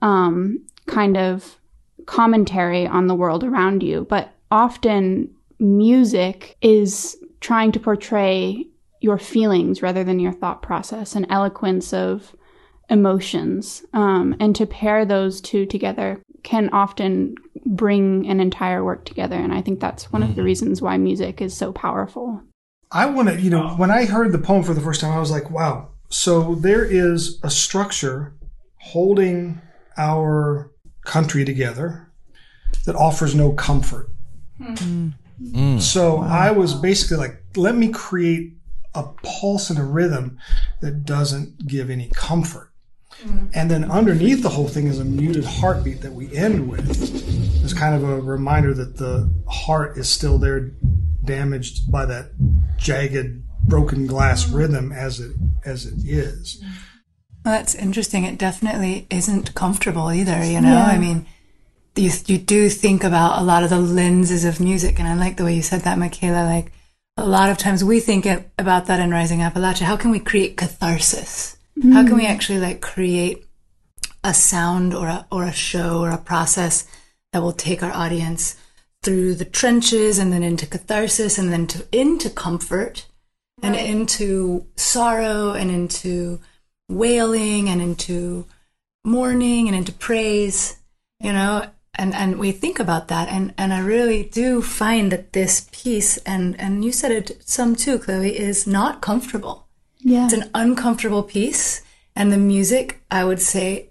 um, 0.02 0.64
kind 0.86 1.16
of 1.16 1.58
commentary 2.06 2.86
on 2.86 3.08
the 3.08 3.14
world 3.14 3.42
around 3.42 3.82
you. 3.82 4.06
But 4.08 4.32
often 4.52 5.34
music 5.58 6.56
is 6.62 7.16
trying 7.40 7.72
to 7.72 7.80
portray 7.80 8.66
your 9.00 9.18
feelings 9.18 9.82
rather 9.82 10.04
than 10.04 10.20
your 10.20 10.32
thought 10.32 10.62
process 10.62 11.16
and 11.16 11.26
eloquence 11.28 11.92
of 11.92 12.36
emotions. 12.88 13.84
Um, 13.92 14.36
and 14.40 14.54
to 14.56 14.66
pair 14.66 15.04
those 15.04 15.40
two 15.40 15.66
together 15.66 16.22
can 16.42 16.70
often 16.70 17.34
bring 17.64 18.28
an 18.28 18.40
entire 18.40 18.84
work 18.84 19.04
together. 19.04 19.36
And 19.36 19.52
I 19.52 19.60
think 19.62 19.80
that's 19.80 20.12
one 20.12 20.22
of 20.22 20.30
the 20.30 20.34
mm-hmm. 20.34 20.44
reasons 20.44 20.80
why 20.80 20.96
music 20.96 21.40
is 21.40 21.56
so 21.56 21.72
powerful. 21.72 22.42
I 22.92 23.06
want 23.06 23.28
to, 23.28 23.40
you 23.40 23.50
know, 23.50 23.70
when 23.70 23.90
I 23.90 24.04
heard 24.04 24.32
the 24.32 24.38
poem 24.38 24.62
for 24.62 24.74
the 24.74 24.80
first 24.80 25.00
time, 25.00 25.12
I 25.12 25.18
was 25.18 25.30
like, 25.30 25.50
wow. 25.50 25.88
So 26.08 26.54
there 26.54 26.84
is 26.84 27.40
a 27.42 27.50
structure 27.50 28.34
holding 28.76 29.60
our 29.98 30.70
country 31.04 31.44
together 31.44 32.08
that 32.84 32.94
offers 32.94 33.34
no 33.34 33.52
comfort. 33.52 34.08
Hmm. 34.58 35.08
Mm. 35.42 35.80
So 35.80 36.18
hmm. 36.18 36.24
I 36.24 36.52
was 36.52 36.74
basically 36.74 37.16
like, 37.16 37.42
let 37.56 37.74
me 37.74 37.88
create 37.88 38.54
a 38.94 39.02
pulse 39.02 39.68
and 39.68 39.78
a 39.78 39.84
rhythm 39.84 40.38
that 40.80 41.04
doesn't 41.04 41.66
give 41.66 41.90
any 41.90 42.10
comfort. 42.14 42.72
Mm-hmm. 43.24 43.46
And 43.54 43.70
then 43.70 43.90
underneath 43.90 44.42
the 44.42 44.48
whole 44.48 44.68
thing 44.68 44.86
is 44.86 45.00
a 45.00 45.04
muted 45.04 45.44
heartbeat 45.44 46.02
that 46.02 46.12
we 46.12 46.34
end 46.36 46.68
with. 46.68 47.64
It's 47.64 47.72
kind 47.72 47.94
of 47.94 48.08
a 48.08 48.20
reminder 48.20 48.74
that 48.74 48.96
the 48.96 49.32
heart 49.48 49.96
is 49.96 50.08
still 50.08 50.38
there, 50.38 50.72
damaged 51.24 51.90
by 51.90 52.06
that 52.06 52.30
jagged, 52.76 53.42
broken 53.64 54.06
glass 54.06 54.44
mm-hmm. 54.44 54.56
rhythm 54.56 54.92
as 54.92 55.20
it 55.20 55.32
as 55.64 55.86
it 55.86 55.94
is. 56.06 56.62
Well, 57.44 57.54
that's 57.54 57.74
interesting. 57.74 58.24
It 58.24 58.38
definitely 58.38 59.06
isn't 59.08 59.54
comfortable 59.54 60.10
either, 60.10 60.44
you 60.44 60.60
know? 60.60 60.72
Yeah. 60.72 60.84
I 60.84 60.98
mean, 60.98 61.26
you, 61.94 62.10
you 62.26 62.38
do 62.38 62.68
think 62.68 63.04
about 63.04 63.40
a 63.40 63.44
lot 63.44 63.62
of 63.62 63.70
the 63.70 63.78
lenses 63.78 64.44
of 64.44 64.60
music, 64.60 64.98
and 64.98 65.08
I 65.08 65.14
like 65.14 65.36
the 65.36 65.44
way 65.44 65.54
you 65.54 65.62
said 65.62 65.82
that, 65.82 65.98
Michaela. 65.98 66.44
Like, 66.44 66.72
a 67.16 67.26
lot 67.26 67.48
of 67.48 67.56
times 67.56 67.82
we 67.82 68.00
think 68.00 68.26
about 68.58 68.86
that 68.86 69.00
in 69.00 69.10
Rising 69.10 69.40
Appalachia. 69.40 69.82
How 69.82 69.96
can 69.96 70.10
we 70.10 70.18
create 70.18 70.56
catharsis? 70.56 71.55
How 71.82 72.04
can 72.04 72.16
we 72.16 72.24
hmm. 72.24 72.30
actually 72.32 72.58
like 72.58 72.80
create 72.80 73.44
a 74.24 74.32
sound 74.32 74.94
or 74.94 75.08
a, 75.08 75.26
or 75.30 75.44
a 75.44 75.52
show 75.52 76.00
or 76.00 76.10
a 76.10 76.18
process 76.18 76.86
that 77.32 77.42
will 77.42 77.52
take 77.52 77.82
our 77.82 77.92
audience 77.92 78.56
through 79.02 79.34
the 79.34 79.44
trenches 79.44 80.18
and 80.18 80.32
then 80.32 80.42
into 80.42 80.66
catharsis 80.66 81.38
and 81.38 81.52
then 81.52 81.66
to 81.66 81.86
into 81.92 82.30
comfort 82.30 83.06
and 83.62 83.76
into 83.76 84.66
sorrow 84.76 85.52
and 85.52 85.70
into 85.70 86.40
wailing 86.88 87.68
and 87.68 87.80
into 87.80 88.46
mourning 89.04 89.68
and 89.68 89.76
into 89.76 89.92
praise 89.92 90.78
you 91.20 91.32
know? 91.32 91.66
And 91.98 92.14
and 92.14 92.38
we 92.38 92.52
think 92.52 92.78
about 92.78 93.08
that 93.08 93.30
and 93.30 93.54
and 93.56 93.72
i 93.72 93.78
really 93.80 94.22
do 94.22 94.60
find 94.60 95.10
that 95.12 95.32
this 95.32 95.66
piece 95.72 96.18
and 96.18 96.54
and 96.60 96.84
you 96.84 96.92
said 96.92 97.10
it 97.10 97.40
some 97.48 97.74
too 97.74 97.98
chloe 97.98 98.38
is 98.38 98.66
not 98.66 99.00
comfortable 99.00 99.65
Yeah. 100.06 100.24
it's 100.24 100.34
an 100.34 100.50
uncomfortable 100.54 101.22
piece 101.22 101.82
and 102.14 102.32
the 102.32 102.38
music 102.38 103.00
i 103.10 103.24
would 103.24 103.40
say 103.40 103.90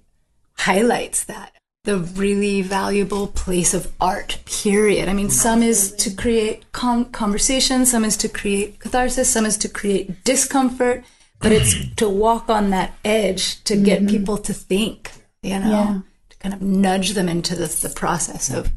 highlights 0.58 1.24
that. 1.26 1.52
The 1.84 2.00
really 2.00 2.64
valuable 2.64 3.28
place 3.28 3.76
of 3.76 3.92
art 4.02 4.40
period. 4.46 5.08
I 5.08 5.14
mean 5.14 5.28
mm-hmm. 5.28 5.34
some 5.34 5.62
is 5.62 5.92
to 5.98 6.10
create 6.10 6.72
com- 6.72 7.06
conversation 7.06 7.86
some 7.86 8.04
is 8.04 8.18
to 8.18 8.30
create 8.30 8.80
catharsis 8.80 9.30
some 9.30 9.46
is 9.46 9.58
to 9.60 9.70
create 9.70 10.24
discomfort 10.24 11.04
but 11.40 11.52
it's 11.52 11.76
to 11.98 12.10
walk 12.10 12.50
on 12.50 12.72
that 12.72 12.96
edge 13.04 13.64
to 13.66 13.76
get 13.76 14.00
mm-hmm. 14.00 14.10
people 14.10 14.38
to 14.40 14.54
think 14.54 15.12
you 15.44 15.60
know? 15.60 15.70
Yeah. 15.70 16.00
to 16.30 16.38
kind 16.38 16.54
of 16.56 16.62
nudge 16.62 17.12
them 17.12 17.30
into 17.30 17.56
the, 17.56 17.68
the 17.68 17.94
process 17.94 18.52
of 18.52 18.72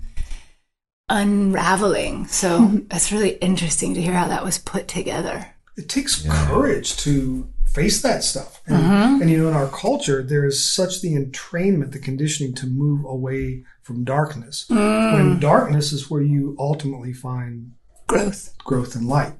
unraveling. 1.08 2.26
So 2.26 2.60
mm-hmm. 2.60 2.78
it's 2.90 3.10
really 3.10 3.36
interesting 3.36 3.94
to 3.94 4.02
hear 4.02 4.12
how 4.12 4.28
that 4.28 4.44
was 4.44 4.58
put 4.58 4.86
together 4.86 5.54
It 5.78 5.88
takes 5.88 6.26
courage 6.46 6.96
to 6.98 7.48
face 7.66 8.02
that 8.02 8.24
stuff. 8.24 8.60
And, 8.66 8.76
mm-hmm. 8.82 9.22
and 9.22 9.30
you 9.30 9.38
know, 9.38 9.48
in 9.48 9.54
our 9.54 9.68
culture, 9.68 10.22
there 10.22 10.44
is 10.44 10.62
such 10.62 11.00
the 11.00 11.14
entrainment, 11.14 11.92
the 11.92 11.98
conditioning 11.98 12.54
to 12.56 12.66
move 12.66 13.04
away 13.04 13.64
from 13.82 14.04
darkness. 14.04 14.66
Mm. 14.68 15.12
When 15.14 15.40
darkness 15.40 15.92
is 15.92 16.10
where 16.10 16.22
you 16.22 16.56
ultimately 16.58 17.12
find 17.12 17.72
growth 18.06 18.56
growth 18.58 18.94
and 18.94 19.06
light. 19.06 19.34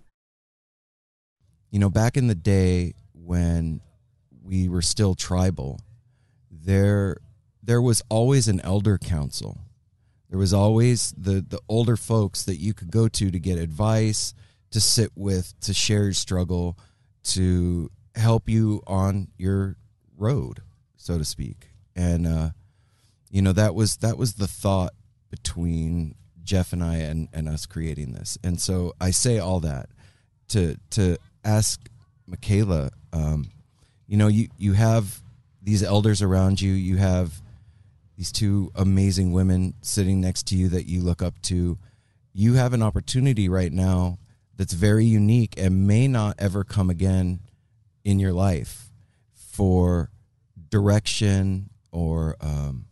you 1.71 1.79
know, 1.79 1.91
back 1.91 2.17
in 2.17 2.29
the 2.29 2.35
day 2.35 2.95
when 3.13 3.81
we 4.43 4.69
were 4.69 4.83
still 4.83 5.15
tribal, 5.15 5.81
there 6.51 7.17
there 7.63 7.83
was 7.83 8.03
always 8.09 8.49
an 8.49 8.61
elder 8.63 8.97
council. 8.99 9.59
There 10.31 10.39
was 10.39 10.55
always 10.55 11.13
the 11.17 11.45
the 11.47 11.61
older 11.69 11.97
folks 11.97 12.45
that 12.45 12.57
you 12.57 12.75
could 12.75 12.91
go 12.91 13.09
to 13.09 13.31
to 13.31 13.39
get 13.39 13.59
advice, 13.59 14.35
to 14.71 14.81
sit 14.81 15.11
with, 15.15 15.55
to 15.61 15.73
share 15.73 16.05
your 16.05 16.13
struggle, 16.13 16.79
to 17.23 17.91
help 18.15 18.49
you 18.49 18.83
on 18.87 19.29
your 19.37 19.77
road, 20.17 20.61
so 20.97 21.19
to 21.19 21.25
speak. 21.25 21.69
And 21.97 22.27
uh, 22.27 22.51
you 23.31 23.43
know, 23.43 23.53
that 23.53 23.75
was 23.75 23.97
that 23.99 24.19
was 24.19 24.35
the 24.35 24.47
thought 24.47 24.95
between 25.31 26.15
Jeff 26.43 26.73
and 26.73 26.83
I 26.83 26.97
and, 26.97 27.29
and 27.33 27.49
us 27.49 27.67
creating 27.67 28.13
this. 28.13 28.39
And 28.43 28.61
so 28.61 28.95
I 29.01 29.11
say 29.11 29.39
all 29.39 29.61
that 29.61 29.89
to 30.49 30.77
to 30.91 31.19
ask 31.45 31.89
Michaela, 32.27 32.91
um, 33.13 33.51
you 34.07 34.17
know, 34.17 34.29
you, 34.29 34.49
you 34.57 34.73
have 34.75 35.23
these 35.63 35.83
elders 35.83 36.23
around 36.23 36.61
you, 36.61 36.73
you 36.73 36.97
have 36.97 37.43
these 38.17 38.33
two 38.33 38.71
amazing 38.75 39.33
women 39.33 39.75
sitting 39.81 40.21
next 40.21 40.47
to 40.49 40.57
you 40.57 40.69
that 40.69 40.87
you 40.87 41.03
look 41.03 41.23
up 41.23 41.41
to. 41.43 41.79
You 42.33 42.55
have 42.55 42.73
an 42.73 42.83
opportunity 42.83 43.49
right 43.49 43.73
now 43.73 44.19
that's 44.59 44.75
very 44.75 45.07
unique 45.07 45.55
and 45.57 45.87
may 45.87 46.09
not 46.09 46.35
ever 46.39 46.65
come 46.65 46.91
again 46.91 47.41
in 48.05 48.19
your 48.19 48.33
life 48.33 48.91
for 49.33 50.11
direction 50.69 51.71
or 51.93 52.37
um, 52.41 52.87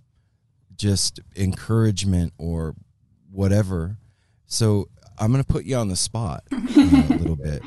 just 0.77 1.21
encouragement 1.37 2.33
or 2.39 2.75
whatever. 3.31 3.99
So 4.47 4.89
I'm 5.19 5.33
going 5.33 5.43
to 5.43 5.53
put 5.53 5.65
you 5.65 5.77
on 5.77 5.89
the 5.89 5.97
spot 5.97 6.45
uh, 6.53 6.57
a 6.77 7.17
little 7.17 7.37
bit. 7.37 7.63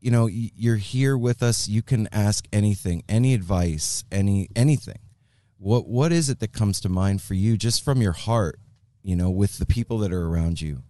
You 0.00 0.10
know, 0.10 0.26
you're 0.26 0.76
here 0.76 1.16
with 1.16 1.42
us. 1.42 1.68
You 1.68 1.82
can 1.82 2.08
ask 2.10 2.48
anything, 2.52 3.04
any 3.08 3.34
advice, 3.34 4.02
any 4.10 4.48
anything. 4.56 4.98
What 5.58 5.86
what 5.86 6.10
is 6.10 6.28
it 6.28 6.40
that 6.40 6.52
comes 6.52 6.80
to 6.80 6.88
mind 6.88 7.22
for 7.22 7.34
you, 7.34 7.56
just 7.56 7.84
from 7.84 8.02
your 8.02 8.12
heart? 8.12 8.58
You 9.04 9.14
know, 9.14 9.30
with 9.30 9.58
the 9.58 9.66
people 9.66 9.98
that 9.98 10.12
are 10.12 10.26
around 10.26 10.60
you. 10.60 10.82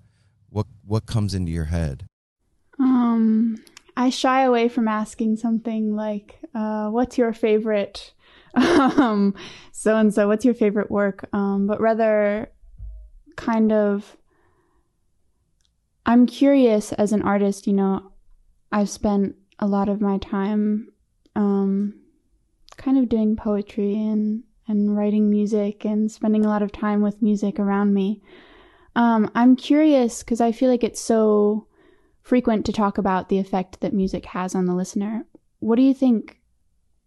What 0.49 0.67
what 0.87 1.05
comes 1.05 1.35
into 1.35 1.53
your 1.53 1.67
head? 1.67 2.09
Um, 3.23 3.65
I 3.97 4.11
shy 4.11 4.43
away 4.43 4.69
from 4.69 4.89
asking 4.89 5.37
something 5.37 5.95
like, 5.95 6.41
uh, 6.55 6.89
"What's 6.89 7.19
your 7.19 7.33
favorite?" 7.33 8.13
um, 8.55 9.35
so 9.73 9.97
and 9.97 10.13
so. 10.13 10.29
What's 10.29 10.45
your 10.45 10.55
favorite 10.55 10.91
work? 10.91 11.29
Um, 11.33 11.67
but 11.67 11.81
rather, 11.81 12.51
kind 13.37 13.73
of 13.73 14.17
I'm 16.05 16.27
curious 16.27 16.93
as 16.93 17.13
an 17.13 17.23
artist, 17.23 17.67
you 17.67 17.73
know, 17.73 18.13
I've 18.73 18.91
spent 18.91 19.37
a 19.59 19.67
lot 19.67 19.89
of 19.89 20.01
my 20.01 20.19
time 20.19 20.89
um, 21.37 21.95
kind 22.77 22.99
of 22.99 23.09
doing 23.09 23.37
poetry 23.37 23.95
and, 23.95 24.43
and 24.67 24.97
writing 24.97 25.31
music 25.31 25.85
and 25.85 26.11
spending 26.11 26.45
a 26.45 26.49
lot 26.49 26.63
of 26.63 26.73
time 26.73 27.03
with 27.03 27.23
music 27.23 27.61
around 27.61 27.95
me. 27.95 28.21
Um, 28.97 29.31
I'm 29.35 29.55
curious 29.55 30.23
because 30.23 30.41
I 30.41 30.51
feel 30.51 30.71
like 30.71 30.83
it's 30.83 31.01
so 31.01 31.69
frequent 32.23 32.65
to 32.67 32.73
talk 32.73 32.99
about 32.99 33.29
the 33.29 33.39
effect 33.39 33.81
that 33.81 33.93
music 33.93 34.27
has 34.27 34.55
on 34.55 34.67
the 34.67 34.75
listener. 34.75 35.27
What 35.59 35.77
do 35.77 35.83
you 35.83 35.95
think? 35.95 36.41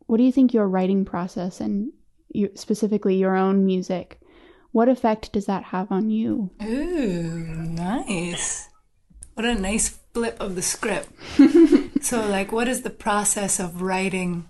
What 0.08 0.18
do 0.18 0.24
you 0.24 0.32
think 0.32 0.54
your 0.54 0.68
writing 0.68 1.06
process 1.06 1.60
and 1.60 1.92
you, 2.30 2.52
specifically 2.56 3.16
your 3.16 3.36
own 3.36 3.66
music? 3.66 4.20
What 4.72 4.90
effect 4.90 5.32
does 5.32 5.46
that 5.46 5.64
have 5.64 5.92
on 5.92 6.10
you? 6.10 6.52
Ooh, 6.62 7.46
nice. 7.48 8.68
What 9.34 9.46
a 9.46 9.56
nice 9.56 10.00
flip 10.14 10.38
of 10.40 10.56
the 10.56 10.62
script. 10.62 11.10
so, 12.02 12.28
like, 12.28 12.52
what 12.52 12.66
does 12.66 12.82
the 12.82 12.90
process 12.90 13.60
of 13.60 13.82
writing 13.82 14.50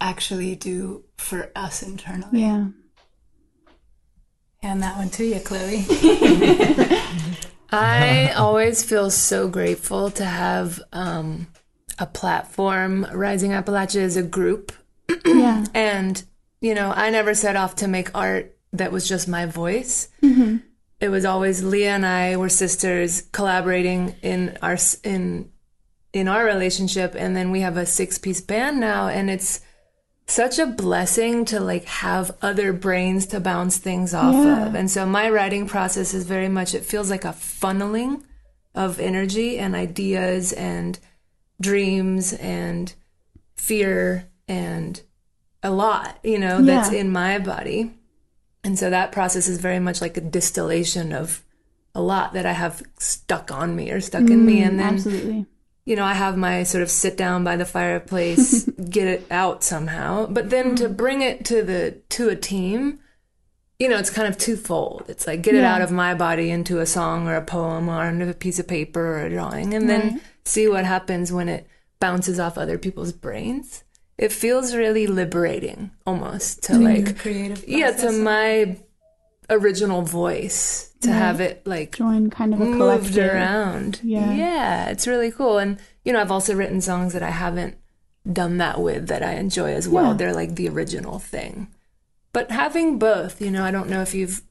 actually 0.00 0.56
do 0.56 1.04
for 1.16 1.50
us 1.54 1.82
internally? 1.82 2.40
Yeah. 2.40 2.68
Hand 4.62 4.82
that 4.82 4.96
one 4.96 5.10
to 5.10 5.24
you, 5.24 5.40
Chloe. 5.40 5.84
I 7.70 8.30
always 8.36 8.82
feel 8.82 9.10
so 9.10 9.48
grateful 9.48 10.10
to 10.12 10.24
have 10.24 10.80
um, 10.92 11.48
a 11.98 12.06
platform. 12.06 13.06
Rising 13.12 13.50
Appalachia 13.50 14.00
is 14.00 14.16
a 14.16 14.22
group. 14.22 14.72
yeah. 15.24 15.64
And, 15.74 16.22
you 16.60 16.74
know, 16.74 16.92
I 16.94 17.10
never 17.10 17.34
set 17.34 17.56
off 17.56 17.76
to 17.76 17.88
make 17.88 18.14
art 18.14 18.56
that 18.72 18.92
was 18.92 19.08
just 19.08 19.28
my 19.28 19.46
voice. 19.46 20.08
Mm-hmm 20.22 20.56
it 21.00 21.08
was 21.08 21.24
always 21.24 21.62
Leah 21.62 21.94
and 21.94 22.06
I 22.06 22.36
were 22.36 22.48
sisters 22.48 23.22
collaborating 23.32 24.16
in 24.22 24.56
our 24.62 24.78
in 25.04 25.50
in 26.12 26.28
our 26.28 26.44
relationship 26.44 27.14
and 27.16 27.36
then 27.36 27.50
we 27.50 27.60
have 27.60 27.76
a 27.76 27.86
six 27.86 28.18
piece 28.18 28.40
band 28.40 28.80
now 28.80 29.08
and 29.08 29.28
it's 29.28 29.60
such 30.28 30.58
a 30.58 30.66
blessing 30.66 31.44
to 31.46 31.60
like 31.60 31.84
have 31.84 32.36
other 32.42 32.72
brains 32.72 33.26
to 33.26 33.40
bounce 33.40 33.78
things 33.78 34.12
off 34.12 34.34
Yeah. 34.34 34.66
of. 34.66 34.74
And 34.74 34.90
so 34.90 35.06
my 35.06 35.30
writing 35.30 35.66
process 35.68 36.12
is 36.14 36.24
very 36.26 36.48
much 36.48 36.74
it 36.74 36.84
feels 36.84 37.10
like 37.10 37.24
a 37.24 37.28
funneling 37.28 38.22
of 38.74 38.98
energy 39.00 39.58
and 39.58 39.74
ideas 39.74 40.52
and 40.52 40.98
dreams 41.60 42.32
and 42.34 42.92
fear 43.54 44.28
and 44.48 45.00
a 45.62 45.70
lot, 45.70 46.18
you 46.22 46.38
know, 46.38 46.60
that's 46.60 46.92
in 46.92 47.10
my 47.10 47.38
body. 47.38 47.92
And 48.62 48.78
so 48.78 48.90
that 48.90 49.12
process 49.12 49.48
is 49.48 49.58
very 49.58 49.78
much 49.78 50.00
like 50.00 50.16
a 50.16 50.20
distillation 50.20 51.12
of 51.12 51.42
a 51.94 52.02
lot 52.02 52.34
that 52.34 52.44
I 52.46 52.52
have 52.52 52.82
stuck 52.98 53.50
on 53.50 53.74
me 53.74 53.90
or 53.90 54.00
stuck 54.00 54.28
in 54.28 54.44
me. 54.44 54.58
Mm, 54.58 54.66
And 54.66 54.78
then, 54.80 54.94
absolutely. 54.94 55.46
You 55.86 55.94
know, 55.94 56.04
I 56.04 56.14
have 56.14 56.36
my 56.36 56.64
sort 56.64 56.82
of 56.82 56.90
sit 56.90 57.16
down 57.16 57.44
by 57.44 57.56
the 57.56 57.64
fireplace, 57.64 58.64
get 58.90 59.06
it 59.06 59.26
out 59.30 59.62
somehow. 59.62 60.26
But 60.26 60.50
then 60.50 60.74
to 60.76 60.84
mm-hmm. 60.84 60.94
bring 60.94 61.22
it 61.22 61.44
to 61.46 61.62
the 61.62 62.02
to 62.10 62.28
a 62.28 62.36
team, 62.36 62.98
you 63.78 63.88
know, 63.88 63.96
it's 63.96 64.10
kind 64.10 64.28
of 64.28 64.36
twofold. 64.36 65.04
It's 65.08 65.26
like 65.26 65.42
get 65.42 65.54
it 65.54 65.62
out 65.64 65.82
of 65.82 65.92
my 65.92 66.14
body 66.14 66.50
into 66.50 66.80
a 66.80 66.86
song 66.86 67.28
or 67.28 67.36
a 67.36 67.44
poem 67.44 67.88
or 67.88 68.02
onto 68.02 68.28
a 68.28 68.34
piece 68.34 68.58
of 68.58 68.66
paper 68.66 69.00
or 69.00 69.26
a 69.26 69.30
drawing, 69.30 69.74
and 69.74 69.88
then 69.88 70.00
Right. 70.00 70.22
see 70.44 70.68
what 70.68 70.84
happens 70.84 71.32
when 71.32 71.48
it 71.48 71.68
bounces 72.00 72.40
off 72.40 72.58
other 72.58 72.78
people's 72.78 73.12
brains. 73.12 73.84
It 74.18 74.32
feels 74.32 74.74
really 74.74 75.06
liberating 75.06 75.92
almost 76.04 76.64
to 76.64 76.72
mm-hmm. 76.72 76.84
like 76.84 77.18
creative 77.18 77.64
yeah 77.68 77.92
to 77.92 78.10
my 78.10 78.76
original 79.50 80.02
voice 80.02 80.92
to 81.00 81.08
Right. 81.08 81.16
have 81.16 81.40
it 81.40 81.66
like 81.66 81.96
Join 81.96 82.30
kind 82.30 82.52
of 82.54 82.60
a 82.60 82.64
moved 82.64 82.78
collective. 82.78 83.32
around. 83.32 84.00
Yeah. 84.02 84.32
yeah, 84.32 84.88
it's 84.88 85.06
really 85.06 85.30
cool. 85.30 85.58
And 85.58 85.78
you 86.04 86.12
know, 86.12 86.20
I've 86.20 86.30
also 86.30 86.54
written 86.54 86.80
songs 86.80 87.12
that 87.12 87.22
I 87.22 87.30
haven't 87.30 87.76
done 88.32 88.58
that 88.58 88.80
with 88.80 89.06
that 89.08 89.22
I 89.22 89.34
enjoy 89.34 89.72
as 89.74 89.88
well. 89.88 90.08
Yeah. 90.08 90.12
They're 90.14 90.34
like 90.34 90.54
the 90.56 90.68
original 90.68 91.18
thing. 91.18 91.68
But 92.32 92.50
having 92.50 92.98
both, 92.98 93.40
you 93.40 93.50
know, 93.50 93.64
I 93.64 93.70
don't 93.70 93.88
know 93.88 94.02
if 94.02 94.14
you've 94.14 94.42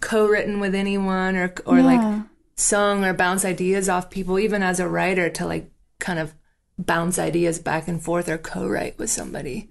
co-written 0.00 0.60
with 0.60 0.74
anyone 0.74 1.36
or 1.36 1.54
or 1.66 1.80
like 1.82 2.22
sung 2.56 3.04
or 3.04 3.14
bounce 3.14 3.44
ideas 3.44 3.88
off 3.88 4.10
people, 4.10 4.38
even 4.38 4.62
as 4.62 4.78
a 4.80 4.88
writer, 4.88 5.28
to 5.30 5.46
like 5.46 5.70
kind 5.98 6.18
of 6.18 6.34
bounce 6.78 7.18
ideas 7.18 7.58
back 7.58 7.88
and 7.88 8.02
forth 8.02 8.28
or 8.28 8.38
co-write 8.38 8.98
with 8.98 9.10
somebody. 9.10 9.70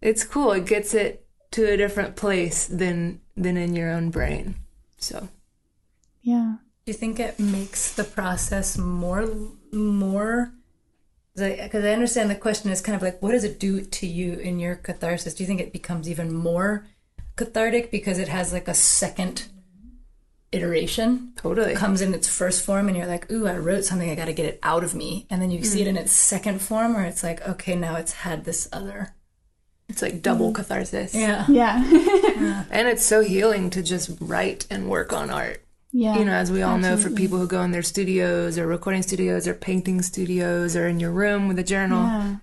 It's 0.00 0.24
cool. 0.24 0.52
It 0.52 0.66
gets 0.66 0.94
it 0.94 1.26
to 1.52 1.64
a 1.72 1.76
different 1.76 2.16
place 2.16 2.66
than 2.66 3.20
than 3.36 3.56
in 3.56 3.74
your 3.74 3.90
own 3.90 4.10
brain. 4.10 4.56
So 4.98 5.28
Yeah. 6.22 6.56
Do 6.84 6.90
you 6.90 6.98
think 6.98 7.20
it 7.20 7.38
makes 7.38 7.92
the 7.92 8.04
process 8.04 8.76
more 8.76 9.28
more? 9.72 10.52
Because 11.34 11.84
I 11.84 11.92
understand 11.92 12.28
the 12.28 12.34
question 12.34 12.70
is 12.70 12.82
kind 12.82 12.96
of 12.96 13.02
like, 13.02 13.22
what 13.22 13.32
does 13.32 13.44
it 13.44 13.58
do 13.58 13.80
to 13.80 14.06
you 14.06 14.34
in 14.34 14.58
your 14.58 14.74
catharsis? 14.74 15.34
Do 15.34 15.42
you 15.42 15.46
think 15.46 15.60
it 15.60 15.72
becomes 15.72 16.08
even 16.08 16.34
more 16.34 16.86
cathartic 17.36 17.90
because 17.90 18.18
it 18.18 18.28
has 18.28 18.52
like 18.52 18.68
a 18.68 18.74
second 18.74 19.46
iteration? 20.50 21.32
totally. 21.36 21.74
Comes 21.74 22.02
in 22.02 22.12
its 22.12 22.28
first 22.28 22.64
form, 22.64 22.88
and 22.88 22.96
you're 22.96 23.06
like, 23.06 23.30
"Ooh, 23.30 23.46
I 23.46 23.56
wrote 23.56 23.84
something. 23.84 24.10
I 24.10 24.14
got 24.14 24.26
to 24.26 24.34
get 24.34 24.46
it 24.46 24.58
out 24.62 24.84
of 24.84 24.94
me." 24.94 25.26
And 25.30 25.40
then 25.40 25.50
you 25.50 25.64
see 25.64 25.80
it 25.80 25.86
mm-hmm. 25.86 25.96
in 25.96 26.02
its 26.02 26.12
second 26.12 26.60
form, 26.60 26.94
where 26.94 27.04
it's 27.04 27.22
like, 27.22 27.46
"Okay, 27.48 27.74
now 27.76 27.96
it's 27.96 28.12
had 28.12 28.44
this 28.44 28.68
other." 28.72 29.14
It's 29.92 30.02
like 30.02 30.22
double 30.22 30.52
catharsis. 30.52 31.14
Yeah. 31.14 31.44
Yeah. 31.48 31.76
And 32.70 32.88
it's 32.88 33.04
so 33.04 33.20
healing 33.22 33.70
to 33.70 33.82
just 33.82 34.10
write 34.20 34.66
and 34.70 34.88
work 34.88 35.12
on 35.12 35.30
art. 35.30 35.62
yeah. 35.92 36.18
You 36.18 36.24
know, 36.24 36.32
as 36.32 36.50
we 36.50 36.62
all 36.62 36.78
know, 36.78 36.96
for 36.96 37.10
people 37.10 37.38
who 37.38 37.46
go 37.46 37.62
in 37.62 37.70
their 37.72 37.82
studios 37.82 38.58
or 38.58 38.66
recording 38.66 39.02
studios 39.02 39.46
or 39.46 39.54
painting 39.54 40.00
studios 40.02 40.74
or 40.76 40.88
in 40.88 40.98
your 41.00 41.12
room 41.12 41.46
with 41.48 41.58
a 41.58 41.62
journal, 41.74 42.02
Yeah. 42.04 42.36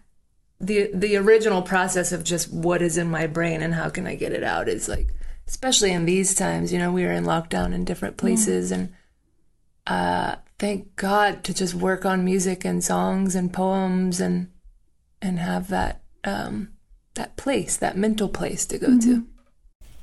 the 0.61 0.91
the 0.93 1.15
original 1.17 1.61
process 1.63 2.11
of 2.11 2.23
just 2.23 2.53
what 2.53 2.81
is 2.81 2.97
in 2.97 3.09
my 3.09 3.25
brain 3.27 3.61
and 3.63 3.73
how 3.73 3.89
can 3.89 4.05
I 4.05 4.15
get 4.15 4.31
it 4.33 4.43
out 4.43 4.69
is 4.69 4.87
like, 4.87 5.07
especially 5.47 5.91
in 5.91 6.05
these 6.05 6.35
times. 6.35 6.71
You 6.71 6.79
know, 6.79 6.91
we 6.91 7.03
are 7.05 7.11
in 7.19 7.25
lockdown 7.25 7.73
in 7.73 7.83
different 7.85 8.17
places, 8.17 8.71
and 8.71 8.89
uh, 9.87 10.35
thank 10.59 10.95
God 10.95 11.43
to 11.45 11.53
just 11.53 11.73
work 11.73 12.05
on 12.05 12.23
music 12.23 12.65
and 12.65 12.83
songs 12.83 13.35
and 13.35 13.51
poems 13.51 14.21
and 14.21 14.51
and 15.21 15.39
have 15.39 15.67
that 15.69 16.01
um, 16.23 16.69
that 17.19 17.35
place, 17.35 17.75
that 17.77 17.97
mental 17.97 18.29
place 18.29 18.65
to 18.65 18.77
go 18.79 18.97
to. 18.97 19.25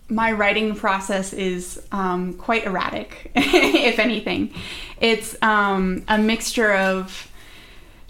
my 0.09 0.31
writing 0.31 0.77
process 0.77 1.33
is 1.33 1.83
um, 1.91 2.35
quite 2.35 2.65
erratic, 2.65 3.33
if 3.35 3.99
anything. 3.99 4.53
It's 5.01 5.35
um, 5.43 6.05
a 6.09 6.19
mixture 6.19 6.75
of 6.75 7.31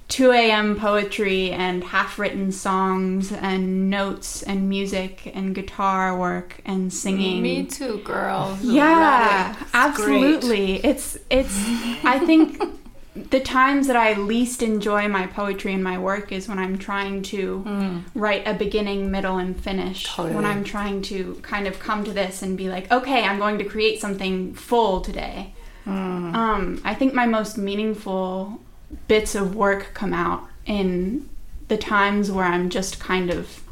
2 0.09 0.33
a.m. 0.33 0.77
poetry 0.77 1.53
and 1.53 1.83
half 1.85 2.19
written 2.19 2.51
songs 2.51 3.33
and 3.33 3.89
notes 3.91 4.43
and 4.43 4.69
music 4.69 5.31
and 5.35 5.55
guitar 5.55 6.17
work 6.19 6.61
and 6.65 6.93
singing. 6.93 7.43
Me 7.43 7.65
too, 7.65 7.99
girl. 8.05 8.59
Yeah, 8.63 9.49
Erratic. 9.49 9.63
It's 9.63 9.75
absolutely. 9.75 10.85
It's 10.85 11.19
it's 11.31 11.57
I 12.05 12.19
think 12.25 12.61
the 13.31 13.41
times 13.41 13.87
that 13.87 13.97
I 13.97 14.15
least 14.15 14.63
enjoy 14.63 15.09
my 15.09 15.27
poetry 15.27 15.73
and 15.73 15.83
my 15.83 15.99
work 15.99 16.33
is 16.33 16.49
when 16.49 16.59
I'm 16.59 16.79
trying 16.79 17.23
to 17.25 18.03
write 18.15 18.47
a 18.47 18.55
beginning, 18.55 19.11
middle, 19.11 19.39
and 19.39 19.59
finish. 19.59 20.05
Totally. 20.05 20.35
When 20.35 20.45
I'm 20.45 20.65
trying 20.65 21.03
to 21.03 21.39
kind 21.43 21.67
of 21.67 21.79
come 21.79 22.05
to 22.05 22.13
this 22.13 22.43
and 22.43 22.57
be 22.57 22.69
like, 22.69 22.91
okay, 22.93 23.25
I'm 23.25 23.39
going 23.39 23.59
to 23.59 23.65
create 23.65 24.01
something 24.01 24.55
full 24.55 25.01
today. 25.01 25.55
Um, 25.87 26.81
I 26.85 26.95
think 26.95 27.15
my 27.15 27.27
most 27.27 27.57
meaningful 27.57 28.61
bits 29.09 29.35
of 29.35 29.55
work 29.55 29.91
come 29.95 30.13
out 30.13 30.49
in 30.65 31.29
the 31.69 31.77
times 31.77 32.31
where 32.31 32.45
I'm 32.45 32.71
just 32.71 32.99
kind 32.99 33.31
of, 33.31 33.63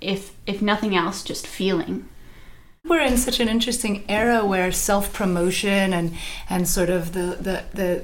if 0.00 0.32
if 0.46 0.62
nothing 0.62 0.96
else, 0.96 1.22
just 1.22 1.46
feeling. 1.46 2.08
We're 2.86 3.00
in 3.00 3.16
such 3.16 3.40
an 3.40 3.48
interesting 3.48 4.04
era 4.10 4.44
where 4.44 4.70
self 4.70 5.12
promotion 5.14 5.94
and 5.94 6.12
and 6.50 6.68
sort 6.68 6.90
of 6.90 7.12
the 7.14 7.36
the 7.40 7.64
the, 7.72 8.02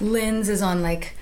the 0.00 0.04
lens 0.04 0.48
is 0.48 0.62
on 0.62 0.82
like 0.82 1.14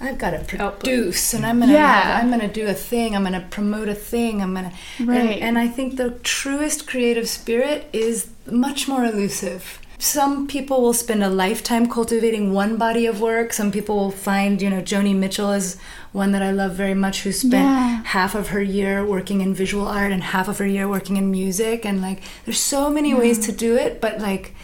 I've 0.00 0.18
got 0.18 0.30
to 0.32 0.40
produce 0.40 1.34
and 1.34 1.46
I'm 1.46 1.60
gonna 1.60 1.72
Yeah. 1.72 2.18
I'm 2.20 2.30
gonna 2.30 2.52
do 2.52 2.66
a 2.66 2.74
thing 2.74 3.14
I'm 3.14 3.22
gonna 3.22 3.46
promote 3.48 3.88
a 3.88 3.94
thing 3.94 4.42
I'm 4.42 4.54
gonna 4.54 4.72
Right. 4.98 5.20
and, 5.20 5.30
and 5.30 5.58
I 5.58 5.68
think 5.68 5.96
the 5.96 6.10
truest 6.24 6.88
creative 6.88 7.28
spirit 7.28 7.88
is 7.92 8.30
much 8.50 8.88
more 8.88 9.04
elusive. 9.04 9.78
Some 9.98 10.48
people 10.48 10.82
will 10.82 10.94
spend 10.94 11.22
a 11.22 11.28
lifetime 11.28 11.88
cultivating 11.88 12.52
one 12.52 12.76
body 12.76 13.06
of 13.06 13.20
work. 13.20 13.52
Some 13.52 13.70
people 13.70 13.94
will 13.96 14.10
find, 14.10 14.60
you 14.60 14.68
know, 14.68 14.82
Joni 14.82 15.14
Mitchell 15.14 15.52
is 15.52 15.76
one 16.12 16.32
that 16.32 16.42
I 16.42 16.50
love 16.50 16.72
very 16.72 16.94
much, 16.94 17.22
who 17.22 17.32
spent 17.32 17.64
Yeah. 17.64 18.02
half 18.04 18.34
of 18.34 18.48
her 18.48 18.62
year 18.62 19.04
working 19.04 19.40
in 19.40 19.54
visual 19.54 19.86
art 19.88 20.12
and 20.12 20.22
half 20.22 20.48
of 20.48 20.58
her 20.58 20.66
year 20.66 20.88
working 20.88 21.16
in 21.16 21.30
music. 21.30 21.84
And 21.84 22.00
like, 22.00 22.22
there's 22.44 22.60
so 22.60 22.90
many 22.90 23.14
ways 23.14 23.38
to 23.46 23.52
do 23.52 23.76
it, 23.76 24.00
but 24.00 24.20
like, 24.20 24.54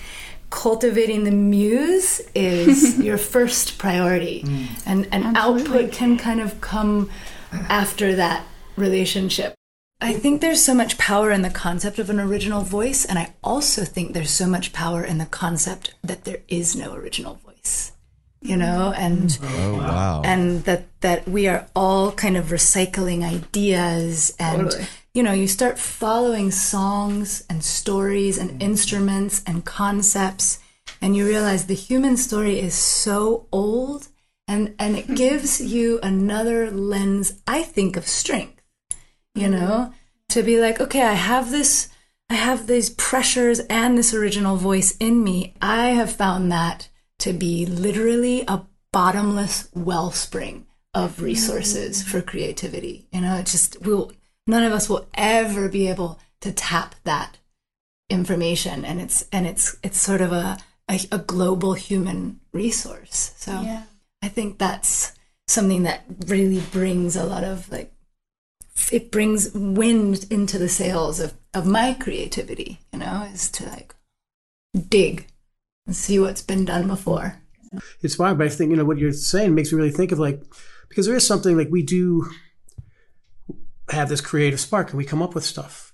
cultivating 0.51 1.25
the 1.25 1.31
muse 1.31 2.21
is 2.35 2.99
your 3.09 3.19
first 3.19 3.79
priority, 3.79 4.43
mm. 4.45 4.67
and 4.87 5.07
and 5.13 5.37
output 5.37 5.93
can 5.93 6.17
kind 6.17 6.41
of 6.41 6.61
come 6.61 7.11
after 7.69 8.15
that 8.15 8.47
relationship. 8.77 9.55
I 10.01 10.13
think 10.13 10.41
there's 10.41 10.63
so 10.63 10.75
much 10.75 10.97
power 10.97 11.33
in 11.33 11.43
the 11.43 11.51
concept 11.51 11.99
of 11.99 12.09
an 12.09 12.21
original 12.21 12.63
voice, 12.63 13.05
and 13.05 13.19
I 13.19 13.35
also 13.43 13.85
think 13.85 14.13
there's 14.13 14.31
so 14.31 14.47
much 14.47 14.73
power 14.73 15.05
in 15.05 15.19
the 15.19 15.27
concept 15.27 15.95
that 16.03 16.25
there 16.25 16.39
is 16.49 16.77
no 16.77 16.95
original 16.95 17.35
voice. 17.35 17.93
You 18.41 18.57
know, 18.57 18.93
and 18.97 19.37
Oh 19.43 19.79
wow. 19.79 20.23
and 20.25 20.65
that 20.65 20.89
that 21.01 21.29
we 21.29 21.49
are 21.49 21.67
all 21.75 22.13
kind 22.13 22.37
of 22.37 22.47
recycling 22.47 23.23
ideas 23.23 24.35
and 24.39 24.71
Totally. 24.71 24.87
you 25.15 25.23
know 25.23 25.33
you 25.33 25.49
start 25.49 25.79
following 25.79 26.51
songs 26.51 27.45
and 27.49 27.63
stories 27.63 28.39
and 28.39 28.63
instruments 28.63 29.43
and 29.47 29.65
concepts 29.65 30.59
and 31.01 31.17
you 31.17 31.25
realize 31.27 31.67
the 31.67 31.75
human 31.75 32.17
story 32.17 32.59
is 32.59 32.75
so 32.75 33.47
old 33.53 34.09
and 34.47 34.75
and 34.79 34.97
it 34.97 35.07
hmm. 35.07 35.15
gives 35.15 35.61
you 35.61 36.01
another 36.03 36.71
lens 36.71 37.41
i 37.47 37.63
think 37.63 37.97
of 37.97 38.07
strength 38.07 38.61
you 39.35 39.47
hmm. 39.47 39.53
know 39.53 39.93
to 40.29 40.43
be 40.43 40.61
like 40.61 40.81
okay 40.81 41.03
i 41.03 41.15
have 41.15 41.51
this 41.51 41.89
i 42.29 42.35
have 42.35 42.67
these 42.67 42.91
pressures 42.91 43.61
and 43.71 43.97
this 43.97 44.13
original 44.13 44.57
voice 44.57 44.97
in 44.99 45.23
me 45.23 45.55
i 45.63 45.89
have 45.89 46.13
found 46.13 46.51
that 46.51 46.89
to 47.19 47.33
be 47.33 47.67
literally 47.67 48.45
a 48.47 48.63
bottomless 48.93 49.69
wellspring 49.75 50.67
of 50.95 51.21
resources 51.21 52.03
mm. 52.03 52.07
for 52.09 52.23
creativity. 52.23 53.07
You 53.13 53.21
know 53.23 53.37
it 53.37 53.47
just 53.47 53.83
will 53.83 54.13
none 54.47 54.63
of 54.65 54.73
us 54.73 54.89
will 54.89 55.07
ever 55.15 55.69
be 55.69 55.89
able 55.89 56.19
to 56.41 56.53
tap 56.53 56.95
that 57.05 57.39
information 58.11 58.85
and 58.85 59.01
it's 59.01 59.27
and 59.33 59.47
it's 59.47 59.77
it's 59.83 60.01
sort 60.01 60.21
of 60.21 60.33
a 60.33 60.59
a, 60.89 61.01
a 61.13 61.19
global 61.19 61.75
human 61.75 62.41
resource. 62.53 63.35
So 63.37 63.61
Yeah. 63.61 63.83
i 64.23 64.29
think 64.29 64.59
that's 64.59 65.13
something 65.47 65.83
that 65.85 66.05
really 66.27 66.61
brings 66.61 67.17
a 67.17 67.25
lot 67.25 67.45
of 67.45 67.71
like 67.71 67.93
it 68.93 69.11
brings 69.11 69.53
wind 69.55 70.27
into 70.31 70.59
the 70.59 70.69
sails 70.69 71.21
of 71.21 71.35
of 71.55 71.67
my 71.67 71.95
creativity 71.95 72.81
you 72.93 72.99
know 72.99 73.29
is 73.33 73.51
to 73.51 73.67
like 73.67 73.95
dig 74.89 75.27
and 75.89 75.97
see 75.97 76.21
what's 76.21 76.43
been 76.43 76.65
done 76.65 76.87
before 76.87 77.43
it's 78.03 78.15
fine, 78.15 78.37
but 78.37 78.47
I 78.47 78.51
think 78.51 78.71
you 78.71 78.77
know 78.77 78.85
what 78.85 78.99
you're 78.99 79.13
saying 79.13 79.55
makes 79.55 79.73
me 79.73 79.77
really 79.77 79.91
think 79.91 80.13
of 80.13 80.19
like 80.19 80.43
because 80.89 81.07
there 81.07 81.17
is 81.17 81.27
something 81.27 81.57
like 81.57 81.69
we 81.71 81.83
do 81.83 82.31
have 83.91 84.09
this 84.09 84.21
creative 84.21 84.61
spark 84.61 84.91
and 84.91 84.99
we 84.99 85.05
come 85.05 85.23
up 85.23 85.35
with 85.35 85.45
stuff, 85.45 85.93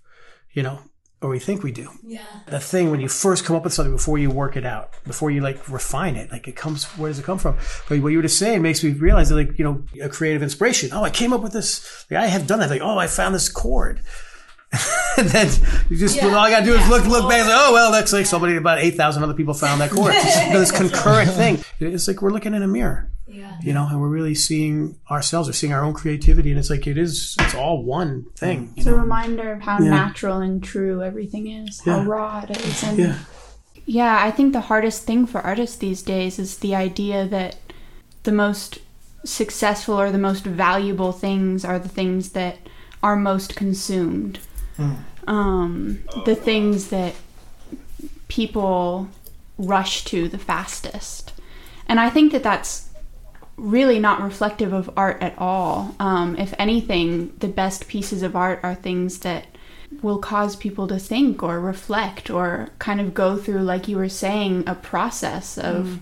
you 0.53 0.63
know, 0.63 0.81
or 1.21 1.31
we 1.31 1.39
think 1.39 1.63
we 1.63 1.73
do. 1.73 1.91
yeah 2.05 2.23
The 2.47 2.61
thing 2.61 2.91
when 2.91 3.01
you 3.01 3.09
first 3.09 3.45
come 3.45 3.57
up 3.57 3.65
with 3.65 3.73
something 3.73 3.95
before 3.95 4.19
you 4.19 4.31
work 4.31 4.57
it 4.57 4.67
out, 4.67 4.91
before 5.05 5.31
you 5.31 5.41
like 5.41 5.69
refine 5.69 6.17
it, 6.17 6.31
like 6.31 6.49
it 6.49 6.57
comes. 6.57 6.85
Where 6.97 7.11
does 7.11 7.19
it 7.19 7.25
come 7.25 7.39
from? 7.39 7.57
But 7.89 8.01
what 8.01 8.11
you 8.11 8.19
were 8.19 8.23
just 8.23 8.39
saying 8.39 8.63
makes 8.63 8.83
me 8.85 8.91
realize 8.93 9.29
that 9.31 9.37
like 9.37 9.59
you 9.59 9.65
know 9.65 9.85
a 10.03 10.09
creative 10.09 10.43
inspiration. 10.43 10.91
Oh, 10.93 11.03
I 11.03 11.11
came 11.11 11.33
up 11.33 11.43
with 11.43 11.53
this. 11.53 12.07
Like 12.11 12.21
I 12.21 12.27
have 12.27 12.47
done 12.47 12.61
that. 12.61 12.71
Like 12.71 12.83
oh, 12.83 12.99
I 12.99 13.07
found 13.07 13.35
this 13.35 13.49
chord. 13.49 14.01
and 15.19 15.29
then 15.29 15.49
you 15.89 15.97
just 15.97 16.21
all 16.23 16.35
I 16.35 16.51
gotta 16.51 16.65
do 16.67 16.75
is 16.75 16.89
look 16.89 17.05
look 17.07 17.29
back 17.29 17.39
and 17.41 17.49
say, 17.49 17.55
oh 17.57 17.73
well, 17.73 17.93
that's 17.93 18.13
like 18.13 18.27
somebody 18.27 18.57
about 18.57 18.79
eight 18.79 18.95
thousand 18.97 19.23
other 19.23 19.35
people 19.35 19.55
found 19.55 19.81
that 19.81 19.91
chord. 19.91 20.15
You 20.15 20.53
know, 20.53 20.61
this 20.61 20.71
concurrent 20.73 21.31
thing. 21.31 21.59
It's 21.81 22.09
like 22.09 22.23
we're 22.23 22.31
looking 22.31 22.55
in 22.55 22.63
a 22.63 22.67
mirror, 22.69 23.11
yeah 23.27 23.59
you 23.63 23.73
know, 23.73 23.87
and 23.89 24.01
we're 24.01 24.09
really 24.09 24.35
seeing 24.35 24.97
ourselves 25.11 25.49
or 25.49 25.53
seeing 25.53 25.73
our 25.73 25.83
own 25.85 25.95
creativity, 25.95 26.51
and 26.51 26.59
it's 26.59 26.71
like 26.71 26.87
it 26.87 26.99
is. 26.99 27.37
It's 27.41 27.55
all 27.55 27.83
one 27.83 28.27
thing. 28.37 28.65
You 28.65 28.73
It's 28.79 28.87
a 28.87 28.95
reminder 28.95 29.53
of 29.53 29.63
how 29.63 29.79
Yeah. 29.81 29.91
natural 29.91 30.39
and 30.39 30.63
true 30.63 31.03
everything 31.03 31.47
is, 31.49 31.81
how 31.85 31.99
Yeah. 31.99 32.05
raw 32.07 32.41
it 32.49 32.57
is. 32.57 32.83
And 32.83 32.99
Yeah. 32.99 33.19
yeah, 33.87 34.19
I 34.23 34.31
think 34.31 34.53
the 34.53 34.63
hardest 34.63 35.05
thing 35.05 35.27
for 35.27 35.41
artists 35.41 35.77
these 35.77 36.03
days 36.03 36.39
is 36.39 36.59
the 36.59 36.75
idea 36.75 37.27
that 37.29 37.57
the 38.25 38.33
most 38.33 38.81
successful 39.25 39.99
or 39.99 40.11
the 40.11 40.19
most 40.19 40.45
valuable 40.45 41.13
things 41.13 41.65
are 41.65 41.79
the 41.79 41.89
things 41.89 42.31
that 42.31 42.57
are 43.03 43.17
most 43.17 43.55
consumed. 43.57 44.39
Um, 45.27 46.05
the 46.25 46.35
things 46.35 46.89
that 46.89 47.15
people 48.29 49.09
rush 49.59 50.05
to 50.05 50.29
the 50.29 50.39
fastest. 50.39 51.33
And 51.89 52.01
I 52.01 52.11
think 52.11 52.33
that 52.33 52.43
that's 52.43 52.89
really 53.57 53.99
not 53.99 54.21
reflective 54.21 54.73
of 54.73 54.91
art 54.97 55.23
at 55.23 55.39
all. 55.39 55.95
Um, 56.01 56.37
if 56.37 56.55
anything, 56.59 57.33
the 57.39 57.49
best 57.49 57.87
pieces 57.89 58.23
of 58.23 58.35
art 58.35 58.61
are 58.63 58.75
things 58.75 59.21
that 59.21 59.47
will 60.03 60.19
cause 60.19 60.57
people 60.57 60.89
to 60.89 60.99
think 60.99 61.43
or 61.43 61.61
reflect 61.61 62.31
or 62.31 62.71
kind 62.79 63.01
of 63.01 63.15
go 63.15 63.37
through, 63.37 63.61
like 63.63 63.87
you 63.87 63.97
were 63.97 64.09
saying, 64.09 64.65
a 64.67 64.75
process 64.75 65.57
of 65.57 66.01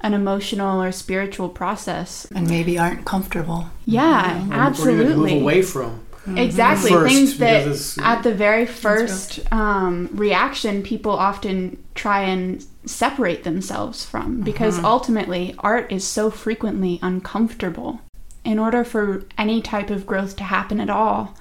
an 0.00 0.14
emotional 0.14 0.82
or 0.82 0.92
spiritual 0.92 1.48
process. 1.48 2.26
and 2.34 2.48
maybe 2.48 2.78
aren't 2.78 3.04
comfortable 3.04 3.70
Yeah, 3.86 4.46
absolutely. 4.50 5.34
Move 5.34 5.42
away 5.42 5.62
from. 5.62 6.00
Exactly. 6.26 6.90
First, 6.90 7.14
Things 7.14 7.36
that 7.38 8.04
at 8.04 8.22
the 8.22 8.34
very 8.34 8.66
first 8.66 9.40
um, 9.52 10.08
reaction, 10.12 10.82
people 10.82 11.12
often 11.12 11.82
try 11.94 12.22
and 12.22 12.64
separate 12.86 13.44
themselves 13.44 14.04
from 14.04 14.40
because 14.42 14.78
ultimately 14.84 15.54
art 15.58 15.90
is 15.92 16.06
so 16.06 16.30
frequently 16.30 16.98
uncomfortable. 17.02 18.00
In 18.44 18.58
order 18.58 18.84
for 18.84 19.24
any 19.38 19.62
type 19.62 19.90
of 19.90 20.06
growth 20.06 20.36
to 20.36 20.44
happen 20.44 20.80
at 20.80 20.90
all, 20.90 21.34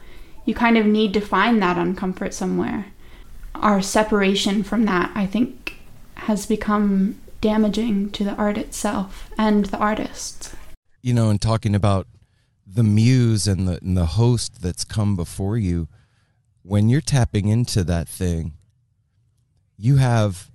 you 0.45 0.53
kind 0.53 0.77
of 0.77 0.85
need 0.85 1.13
to 1.13 1.21
find 1.21 1.61
that 1.61 1.77
uncomfort 1.77 2.33
somewhere. 2.33 2.87
Our 3.55 3.81
separation 3.81 4.63
from 4.63 4.85
that, 4.85 5.11
I 5.15 5.25
think, 5.25 5.77
has 6.15 6.45
become 6.45 7.19
damaging 7.41 8.09
to 8.11 8.23
the 8.23 8.35
art 8.35 8.57
itself 8.57 9.29
and 9.37 9.65
the 9.65 9.77
artists. 9.77 10.55
you 11.01 11.13
know, 11.13 11.29
and 11.29 11.41
talking 11.41 11.75
about 11.75 12.07
the 12.65 12.83
muse 12.83 13.47
and 13.47 13.67
the 13.67 13.79
and 13.81 13.97
the 13.97 14.05
host 14.05 14.61
that's 14.61 14.83
come 14.83 15.15
before 15.15 15.57
you, 15.57 15.87
when 16.61 16.89
you're 16.89 17.01
tapping 17.01 17.47
into 17.47 17.83
that 17.83 18.07
thing, 18.07 18.53
you 19.77 19.97
have 19.97 20.49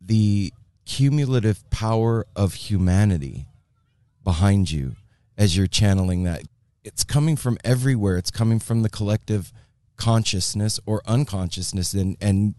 the 0.00 0.52
cumulative 0.84 1.68
power 1.70 2.26
of 2.36 2.54
humanity 2.54 3.46
behind 4.22 4.70
you 4.70 4.96
as 5.36 5.56
you're 5.56 5.66
channeling 5.66 6.24
that. 6.24 6.42
It's 6.82 7.04
coming 7.04 7.36
from 7.36 7.56
everywhere. 7.64 8.18
It's 8.18 8.30
coming 8.30 8.58
from 8.58 8.82
the 8.82 8.90
collective 8.90 9.52
consciousness 9.96 10.80
or 10.86 11.02
unconsciousness 11.06 11.94
and 11.94 12.16
and 12.20 12.54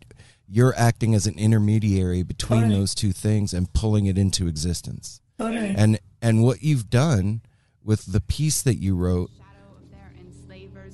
you're 0.48 0.74
acting 0.78 1.14
as 1.14 1.28
an 1.28 1.38
intermediary 1.38 2.24
between 2.24 2.62
Totally. 2.62 2.80
those 2.80 2.96
two 2.96 3.12
things 3.12 3.54
and 3.54 3.72
pulling 3.74 4.06
it 4.06 4.18
into 4.18 4.48
existence 4.48 5.20
totally 5.38 5.74
and 5.76 6.00
and 6.22 6.44
what 6.44 6.62
you've 6.64 6.90
done 6.90 7.42
with 7.86 8.12
the 8.12 8.20
piece 8.20 8.62
that 8.64 8.76
you 8.76 8.96
wrote 8.96 9.30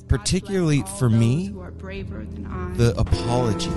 Particularly 0.07 0.83
for 0.99 1.09
me, 1.09 1.47
the 1.47 2.93
apology 2.97 3.69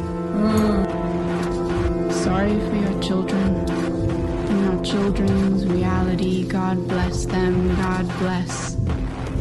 Sorry 2.12 2.58
for 2.58 2.74
your 2.74 3.02
children 3.02 3.70
and 3.70 4.64
your 4.64 4.84
children's 4.84 5.64
reality. 5.66 6.44
God 6.48 6.88
bless 6.88 7.24
them. 7.26 7.68
God 7.76 8.06
bless 8.18 8.74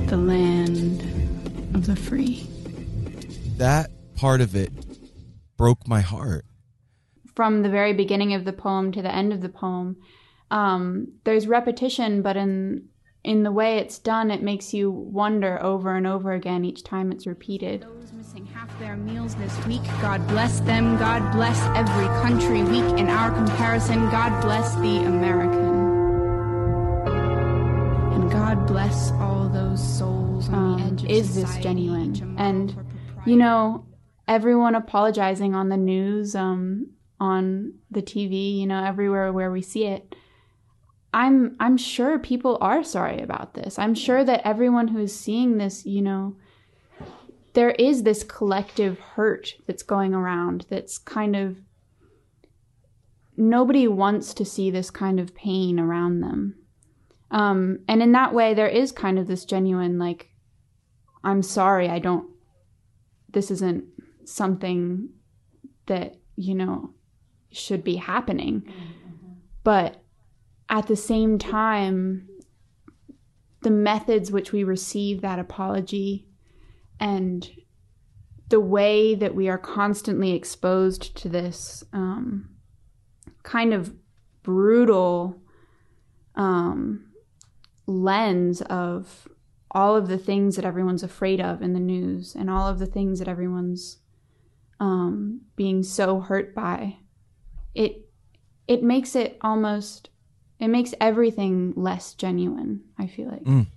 the 0.08 0.18
land 0.18 1.02
of 1.76 1.88
the 1.88 1.96
free. 1.96 2.46
that 3.58 3.90
part 4.16 4.42
of 4.42 4.56
it 4.56 4.72
broke 5.58 5.88
my 5.88 6.02
heart 6.02 6.46
From 7.36 7.64
the 7.64 7.70
very 7.70 7.94
beginning 7.94 8.34
of 8.36 8.46
the 8.46 8.54
poem 8.54 8.92
to 8.92 9.02
the 9.02 9.14
end 9.14 9.34
of 9.34 9.42
the 9.42 9.50
poem, 9.50 9.98
um, 10.52 11.14
there's 11.24 11.48
repetition, 11.48 12.22
but 12.22 12.38
in 12.38 12.90
in 13.24 13.44
the 13.44 13.52
way 13.52 13.78
it's 13.78 14.00
done, 14.00 14.32
it 14.32 14.42
makes 14.44 14.74
you 14.74 14.92
wonder 14.92 15.62
over 15.64 15.96
and 15.96 16.06
over 16.06 16.34
again 16.34 16.66
each 16.66 16.84
time 16.84 17.12
it's 17.12 17.26
repeated. 17.26 17.84
Those 17.84 18.12
missing 18.12 18.46
half 18.46 18.78
their 18.80 18.98
meals 18.98 19.36
this 19.36 19.66
week, 19.66 19.84
God 20.02 20.26
bless 20.28 20.60
them. 20.62 20.98
God 20.98 21.32
bless 21.32 21.58
every 21.76 22.08
country 22.22 22.64
weak 22.64 23.00
in 23.00 23.08
our 23.08 23.32
comparison. 23.32 24.10
God 24.10 24.42
bless 24.42 24.76
the 24.76 25.04
American. 25.06 25.94
And 28.14 28.30
God 28.32 28.68
bless 28.68 29.12
all 29.14 29.48
those 29.50 29.82
souls 29.82 30.50
on 30.50 30.78
the 30.78 30.84
Um, 30.84 30.94
edge 30.94 31.04
of 31.04 31.10
is 31.10 31.36
this 31.36 31.58
genuine? 31.58 32.12
each 32.16 32.22
a 32.22 32.26
model 32.26 32.46
And 32.46 32.76
you 33.26 33.38
know, 33.38 33.86
everyone 34.28 34.76
apologizing 34.76 35.56
on 35.56 35.70
the 35.70 35.78
news, 35.78 36.36
um, 36.36 36.88
on 37.22 37.74
the 37.90 38.02
TV, 38.02 38.60
you 38.60 38.68
know, 38.68 38.84
everywhere 38.84 39.32
where 39.32 39.50
we 39.52 39.62
see 39.62 39.86
it. 39.86 40.14
I'm 41.14 41.56
I'm 41.60 41.78
sure 41.78 42.18
people 42.18 42.58
are 42.60 42.84
sorry 42.84 43.22
about 43.22 43.54
this. 43.54 43.78
I'm 43.78 43.94
sure 43.94 44.24
that 44.24 44.46
everyone 44.46 44.88
who's 44.88 45.14
seeing 45.14 45.58
this, 45.58 45.86
you 45.86 46.02
know, 46.02 46.36
there 47.54 47.72
is 47.72 48.04
this 48.04 48.24
collective 48.24 49.00
hurt 49.00 49.54
that's 49.68 49.84
going 49.84 50.14
around 50.14 50.66
that's 50.70 50.98
kind 50.98 51.36
of 51.36 51.58
nobody 53.38 53.88
wants 53.88 54.34
to 54.36 54.46
see 54.46 54.72
this 54.72 54.90
kind 54.90 55.20
of 55.20 55.36
pain 55.36 55.80
around 55.80 56.22
them. 56.22 56.56
Um, 57.32 57.80
and 57.88 58.04
in 58.04 58.12
that 58.12 58.34
way, 58.34 58.54
there 58.54 58.68
is 58.68 58.92
kind 58.92 59.18
of 59.18 59.28
this 59.28 59.44
genuine, 59.44 59.98
like, 59.98 60.30
I'm 61.24 61.42
sorry, 61.42 61.90
I 61.90 61.98
don't, 61.98 62.30
this 63.32 63.50
isn't 63.50 63.86
something 64.26 65.10
that, 65.88 66.18
you 66.36 66.54
know, 66.54 66.94
should 67.52 67.84
be 67.84 67.96
happening. 67.96 68.72
But 69.64 70.03
at 70.70 70.88
the 70.88 70.96
same 70.96 71.38
time, 71.38 72.28
the 73.62 73.72
methods 73.72 74.32
which 74.32 74.52
we 74.52 74.64
receive 74.64 75.22
that 75.22 75.40
apology 75.40 76.28
and 77.00 77.50
the 78.50 78.60
way 78.60 79.16
that 79.16 79.34
we 79.34 79.50
are 79.50 79.58
constantly 79.58 80.34
exposed 80.34 81.16
to 81.18 81.30
this 81.30 81.84
um, 81.94 82.50
kind 83.44 83.74
of 83.74 83.94
brutal 84.44 85.42
um, 86.36 87.06
lens 87.88 88.62
of 88.64 89.28
all 89.72 89.96
of 89.96 90.08
the 90.08 90.18
things 90.18 90.56
that 90.56 90.66
everyone's 90.66 91.04
afraid 91.04 91.42
of 91.42 91.62
in 91.62 91.74
the 91.74 91.80
news 91.80 92.36
and 92.36 92.50
all 92.50 92.68
of 92.68 92.80
the 92.80 92.86
things 92.86 93.20
that 93.20 93.28
everyone's 93.28 93.98
um, 94.80 95.42
being 95.56 95.82
so 95.82 96.20
hurt 96.20 96.54
by 96.54 96.98
it 97.74 98.08
it 98.68 98.84
makes 98.84 99.16
it 99.16 99.38
almost 99.42 100.10
it 100.64 100.70
makes 100.70 100.94
everything 101.02 101.74
less 101.76 102.14
genuine 102.14 102.82
i 102.98 103.06
feel 103.08 103.28
like 103.28 103.44
Mm. 103.44 103.68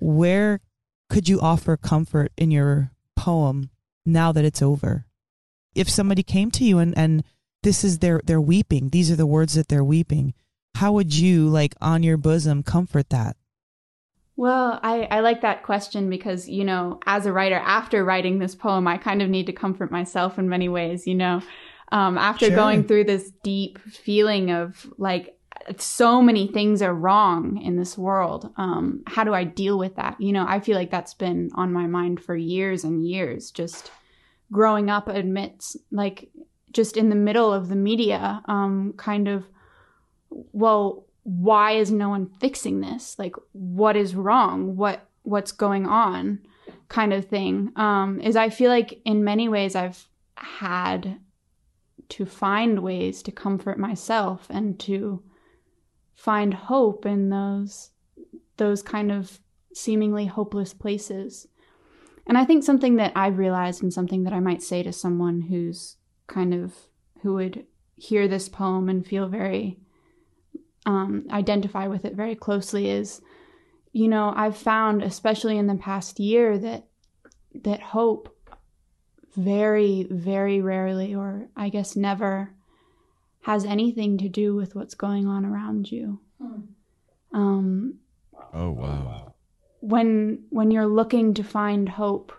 Where 0.00 0.60
could 1.08 1.28
you 1.28 1.40
offer 1.40 1.76
comfort 1.76 2.32
in 2.36 2.50
your 2.50 2.92
poem 3.16 3.70
now 4.06 4.30
that 4.32 4.44
it's 4.44 4.62
over? 4.62 5.06
If 5.74 5.88
somebody 5.90 6.22
came 6.22 6.50
to 6.52 6.64
you 6.64 6.78
and, 6.78 6.96
and 6.96 7.24
this 7.62 7.82
is 7.82 7.98
their 7.98 8.20
they're 8.24 8.40
weeping, 8.40 8.90
these 8.90 9.10
are 9.10 9.16
the 9.16 9.26
words 9.26 9.54
that 9.54 9.68
they're 9.68 9.84
weeping, 9.84 10.34
how 10.76 10.92
would 10.92 11.12
you 11.14 11.48
like 11.48 11.74
on 11.80 12.02
your 12.02 12.16
bosom 12.16 12.62
comfort 12.62 13.10
that? 13.10 13.36
Well, 14.36 14.78
I, 14.84 15.08
I 15.10 15.20
like 15.20 15.40
that 15.40 15.64
question 15.64 16.08
because, 16.08 16.48
you 16.48 16.64
know, 16.64 17.00
as 17.06 17.26
a 17.26 17.32
writer, 17.32 17.56
after 17.56 18.04
writing 18.04 18.38
this 18.38 18.54
poem, 18.54 18.86
I 18.86 18.96
kind 18.98 19.20
of 19.20 19.28
need 19.28 19.46
to 19.46 19.52
comfort 19.52 19.90
myself 19.90 20.38
in 20.38 20.48
many 20.48 20.68
ways, 20.68 21.08
you 21.08 21.16
know. 21.16 21.42
Um, 21.90 22.16
after 22.18 22.46
Sure. 22.46 22.54
going 22.54 22.84
through 22.84 23.04
this 23.04 23.32
deep 23.42 23.80
feeling 23.80 24.52
of 24.52 24.86
like 24.96 25.34
so 25.78 26.22
many 26.22 26.46
things 26.46 26.82
are 26.82 26.94
wrong 26.94 27.60
in 27.62 27.76
this 27.76 27.98
world, 27.98 28.50
um, 28.56 29.02
how 29.06 29.24
do 29.24 29.34
I 29.34 29.44
deal 29.44 29.78
with 29.78 29.96
that? 29.96 30.20
You 30.20 30.32
know, 30.32 30.46
I 30.48 30.60
feel 30.60 30.76
like 30.76 30.90
that's 30.90 31.14
been 31.14 31.50
on 31.54 31.72
my 31.72 31.86
mind 31.86 32.20
for 32.20 32.36
years 32.36 32.84
and 32.84 33.06
years, 33.06 33.50
just 33.50 33.90
growing 34.50 34.88
up 34.90 35.08
amidst, 35.08 35.76
like, 35.90 36.30
just 36.72 36.96
in 36.96 37.08
the 37.08 37.16
middle 37.16 37.52
of 37.52 37.68
the 37.68 37.76
media, 37.76 38.42
um, 38.46 38.94
kind 38.96 39.28
of 39.28 39.44
well 40.52 41.06
why 41.22 41.72
is 41.72 41.90
no 41.90 42.08
one 42.08 42.30
fixing 42.40 42.80
this? 42.80 43.18
Like 43.18 43.34
what 43.52 43.96
is 43.96 44.14
wrong? 44.14 44.76
What 44.76 45.06
what's 45.22 45.52
going 45.52 45.86
on? 45.86 46.40
Kind 46.88 47.12
of 47.12 47.26
thing. 47.26 47.72
Um 47.76 48.20
is 48.20 48.36
i 48.36 48.48
feel 48.48 48.70
like 48.70 49.00
in 49.04 49.24
many 49.24 49.48
ways 49.48 49.74
i've 49.74 50.08
had 50.36 51.18
to 52.08 52.24
find 52.24 52.78
ways 52.78 53.22
to 53.22 53.32
comfort 53.32 53.78
myself 53.78 54.46
and 54.48 54.78
to 54.80 55.22
find 56.18 56.52
hope 56.52 57.06
in 57.06 57.30
those 57.30 57.90
those 58.56 58.82
kind 58.82 59.12
of 59.12 59.38
seemingly 59.72 60.26
hopeless 60.26 60.74
places. 60.74 61.46
And 62.26 62.36
i 62.36 62.44
think 62.44 62.62
something 62.62 62.96
that 62.96 63.12
i've 63.16 63.38
realized 63.38 63.82
and 63.82 63.90
something 63.90 64.24
that 64.24 64.34
i 64.34 64.40
might 64.40 64.62
say 64.62 64.82
to 64.82 64.92
someone 64.92 65.40
who's 65.40 65.96
kind 66.26 66.52
of 66.52 66.74
who 67.22 67.32
would 67.34 67.64
hear 67.96 68.28
this 68.28 68.50
poem 68.50 68.90
and 68.90 69.06
feel 69.06 69.28
very 69.28 69.78
um, 70.84 71.26
identify 71.30 71.86
with 71.86 72.04
it 72.04 72.14
very 72.14 72.34
closely 72.34 72.90
is 72.90 73.22
you 73.92 74.08
know 74.08 74.30
i've 74.36 74.58
found 74.58 75.02
especially 75.02 75.56
in 75.56 75.68
the 75.68 75.74
past 75.76 76.20
year 76.20 76.58
that 76.58 76.84
that 77.54 77.80
hope 77.80 78.36
very 79.34 80.06
very 80.10 80.60
rarely 80.60 81.14
or 81.14 81.48
i 81.56 81.70
guess 81.70 81.96
never 81.96 82.52
has 83.48 83.64
anything 83.64 84.18
to 84.18 84.28
do 84.28 84.54
with 84.54 84.74
what's 84.74 84.94
going 84.94 85.26
on 85.26 85.42
around 85.46 85.90
you. 85.90 86.20
Um, 87.32 87.94
Oh 88.52 88.70
wow. 88.70 89.34
when 89.80 90.44
when 90.50 90.70
you're 90.70 90.86
looking 91.00 91.34
to 91.34 91.42
find 91.42 91.88
hope 91.88 92.32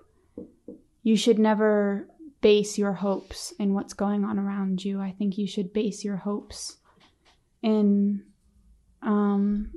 you 1.04 1.15
should 1.17 1.39
never 1.39 2.08
base 2.41 2.78
your 2.78 2.93
hopes 2.93 3.54
in 3.60 3.74
what's 3.74 3.93
going 3.93 4.24
on 4.24 4.38
around 4.39 4.84
you. 4.86 5.02
I 5.02 5.12
think 5.17 5.38
you 5.38 5.48
should 5.48 5.74
base 5.74 6.04
your 6.04 6.17
hopes 6.17 6.78
in 7.63 8.24
um 9.02 9.72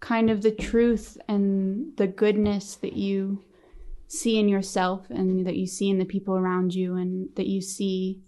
kind 0.00 0.30
of 0.30 0.40
the 0.42 0.50
truth 0.70 1.18
and 1.28 1.96
the 1.96 2.06
goodness 2.06 2.76
that 2.76 2.94
you 2.94 3.42
see 4.08 4.38
in 4.38 4.48
yourself 4.48 5.00
and 5.10 5.46
that 5.46 5.56
you 5.56 5.66
see 5.66 5.88
in 5.90 5.98
the 5.98 6.04
people 6.14 6.34
around 6.34 6.74
you 6.74 6.96
and 6.96 7.28
that 7.36 7.46
you 7.46 7.60
see 7.60 8.22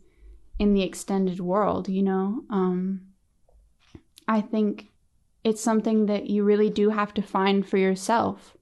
in 0.58 0.72
the 0.72 0.82
extended 0.82 1.40
world 1.40 1.88
you 1.88 2.02
know 2.02 2.42
um 2.50 3.00
i 4.26 4.40
think 4.40 4.88
it's 5.46 5.62
something 5.62 6.06
that 6.06 6.28
you 6.28 6.42
really 6.42 6.68
do 6.68 6.90
have 6.90 7.14
to 7.14 7.22
find 7.22 7.64
for 7.64 7.76
yourself. 7.78 8.56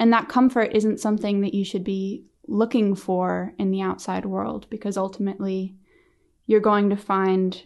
And 0.00 0.10
that 0.14 0.30
comfort 0.30 0.70
isn't 0.72 0.98
something 0.98 1.42
that 1.42 1.52
you 1.52 1.62
should 1.62 1.84
be 1.84 2.24
looking 2.48 2.94
for 2.94 3.52
in 3.58 3.70
the 3.70 3.82
outside 3.82 4.24
world 4.24 4.66
because 4.70 4.96
ultimately 4.96 5.76
you're 6.46 6.60
going 6.60 6.88
to 6.88 6.96
find 6.96 7.64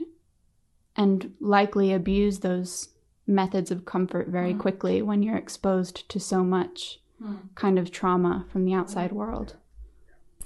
and 0.96 1.32
likely 1.38 1.92
abuse 1.92 2.40
those 2.40 2.88
methods 3.24 3.70
of 3.70 3.84
comfort 3.84 4.26
very 4.26 4.52
quickly 4.52 5.00
when 5.00 5.22
you're 5.22 5.36
exposed 5.36 6.08
to 6.08 6.18
so 6.18 6.42
much 6.42 6.98
kind 7.54 7.78
of 7.78 7.92
trauma 7.92 8.46
from 8.50 8.64
the 8.64 8.74
outside 8.74 9.12
world. 9.12 9.54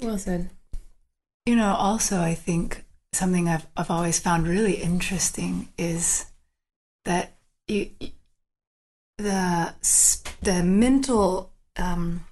Well 0.02 0.18
said. 0.18 0.50
You 1.46 1.56
know, 1.56 1.72
also, 1.72 2.20
I 2.20 2.34
think 2.34 2.84
something 3.14 3.48
I've, 3.48 3.66
I've 3.76 3.90
always 3.90 4.18
found 4.18 4.46
really 4.46 4.74
interesting 4.74 5.68
is 5.78 6.26
that 7.04 7.32
you, 7.66 7.90
the 9.18 9.74
the 10.42 10.62
mental 10.62 11.52
um, 11.76 12.24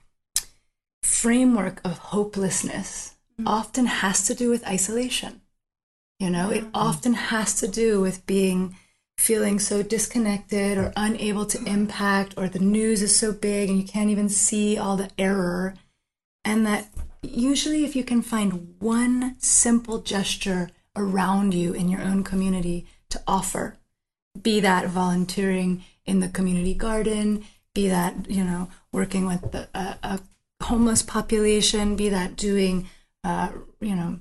framework 1.02 1.80
of 1.84 1.98
hopelessness 1.98 3.14
often 3.46 3.86
has 3.86 4.26
to 4.26 4.34
do 4.34 4.50
with 4.50 4.66
isolation. 4.66 5.40
You 6.18 6.30
know, 6.30 6.50
it 6.50 6.64
often 6.72 7.14
has 7.14 7.54
to 7.60 7.68
do 7.68 8.00
with 8.00 8.26
being 8.26 8.76
feeling 9.18 9.58
so 9.58 9.82
disconnected 9.82 10.78
or 10.78 10.92
unable 10.96 11.46
to 11.46 11.62
impact, 11.64 12.34
or 12.36 12.48
the 12.48 12.58
news 12.58 13.02
is 13.02 13.16
so 13.16 13.32
big 13.32 13.68
and 13.68 13.78
you 13.78 13.84
can't 13.84 14.10
even 14.10 14.28
see 14.28 14.78
all 14.78 14.96
the 14.96 15.10
error. 15.18 15.74
And 16.44 16.66
that 16.66 16.88
usually, 17.22 17.84
if 17.84 17.94
you 17.96 18.04
can 18.04 18.22
find 18.22 18.74
one 18.78 19.36
simple 19.38 20.00
gesture 20.00 20.70
around 20.96 21.54
you 21.54 21.72
in 21.72 21.88
your 21.88 22.02
own 22.02 22.22
community 22.24 22.86
to 23.10 23.22
offer, 23.26 23.78
be 24.40 24.60
that 24.60 24.88
volunteering 24.88 25.84
in 26.04 26.20
the 26.20 26.28
community 26.28 26.74
garden, 26.74 27.44
be 27.74 27.88
that, 27.88 28.30
you 28.30 28.44
know, 28.44 28.68
working 28.92 29.26
with 29.26 29.52
the, 29.52 29.68
a, 29.74 29.96
a 30.02 30.20
homeless 30.64 31.02
population, 31.02 31.96
be 31.96 32.08
that 32.08 32.36
doing, 32.36 32.88
uh, 33.24 33.50
you 33.80 33.94
know, 33.94 34.18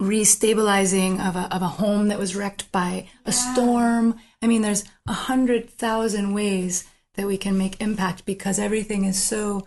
restabilizing 0.00 1.20
of 1.20 1.36
a, 1.36 1.54
of 1.54 1.62
a 1.62 1.68
home 1.68 2.08
that 2.08 2.18
was 2.18 2.34
wrecked 2.34 2.70
by 2.72 3.06
a 3.26 3.32
storm. 3.32 4.18
I 4.42 4.46
mean, 4.46 4.62
there's 4.62 4.84
a 5.06 5.12
hundred 5.12 5.68
thousand 5.68 6.32
ways 6.32 6.84
that 7.14 7.26
we 7.26 7.36
can 7.36 7.58
make 7.58 7.80
impact 7.80 8.24
because 8.24 8.58
everything 8.58 9.04
is 9.04 9.22
so 9.22 9.66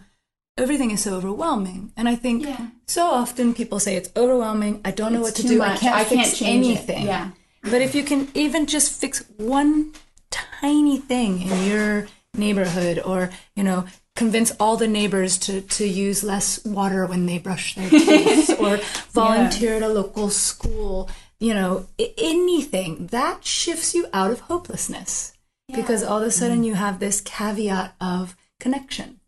everything 0.58 0.92
is 0.92 1.02
so 1.04 1.16
overwhelming. 1.16 1.92
And 1.98 2.08
I 2.08 2.16
think 2.16 2.48
so 2.88 3.06
often 3.08 3.54
people 3.54 3.80
say 3.80 3.96
it's 3.96 4.10
overwhelming. 4.16 4.82
I 4.86 4.92
don't 4.92 5.14
know 5.14 5.20
It's 5.26 5.30
what 5.40 5.42
to 5.42 5.48
do. 5.48 5.58
much. 5.58 5.78
I 5.78 5.80
can't 5.80 5.96
I 5.96 6.04
can't 6.04 6.36
change 6.36 6.66
it." 6.66 6.70
anything. 6.70 7.06
Yeah. 7.06 7.32
But 7.64 7.82
if 7.82 7.96
you 7.96 8.04
can 8.04 8.28
even 8.34 8.66
just 8.66 9.00
fix 9.00 9.24
one 9.38 9.94
tiny 10.32 10.98
thing 10.98 11.42
in 11.44 11.70
your 11.72 12.08
neighborhood 12.36 13.00
or, 13.04 13.30
you 13.56 13.64
know, 13.64 13.86
convince 14.16 14.52
all 14.60 14.76
the 14.78 14.88
neighbors 14.88 15.38
to, 15.40 15.62
to 15.62 15.88
use 15.88 16.24
less 16.24 16.64
water 16.66 17.06
when 17.06 17.26
they 17.26 17.38
brush 17.40 17.76
their 17.76 17.90
teeth 18.08 18.60
or 18.60 18.78
volunteer 19.12 19.76
at 19.76 19.82
a 19.82 19.88
local 19.88 20.30
school, 20.30 21.10
you 21.40 21.54
know, 21.54 21.88
anything 22.18 23.08
that 23.08 23.46
shifts 23.46 23.94
you 23.96 24.08
out 24.14 24.30
of 24.32 24.42
hopelessness 24.42 25.34
because 25.74 26.04
all 26.04 26.22
of 26.22 26.28
a 26.28 26.32
sudden 26.32 26.64
you 26.64 26.76
have 26.76 27.00
this 27.00 27.22
caveat 27.22 27.96
of 28.02 28.36
connection, 28.60 29.20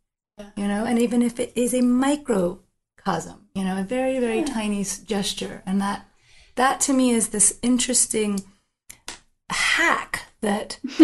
you 0.55 0.67
know, 0.67 0.85
and 0.85 0.99
even 0.99 1.21
if 1.21 1.39
it 1.39 1.53
is 1.55 1.73
a 1.73 1.81
microcosm, 1.81 3.47
you 3.53 3.63
know, 3.63 3.79
a 3.79 3.83
very, 3.83 4.19
very 4.19 4.43
tiny 4.43 4.83
gesture. 5.05 5.63
And 5.65 5.79
that, 5.81 6.05
that 6.55 6.79
to 6.81 6.93
me 6.93 7.11
is 7.11 7.29
this 7.29 7.57
interesting 7.61 8.41
hack 9.49 10.23
that 10.41 10.79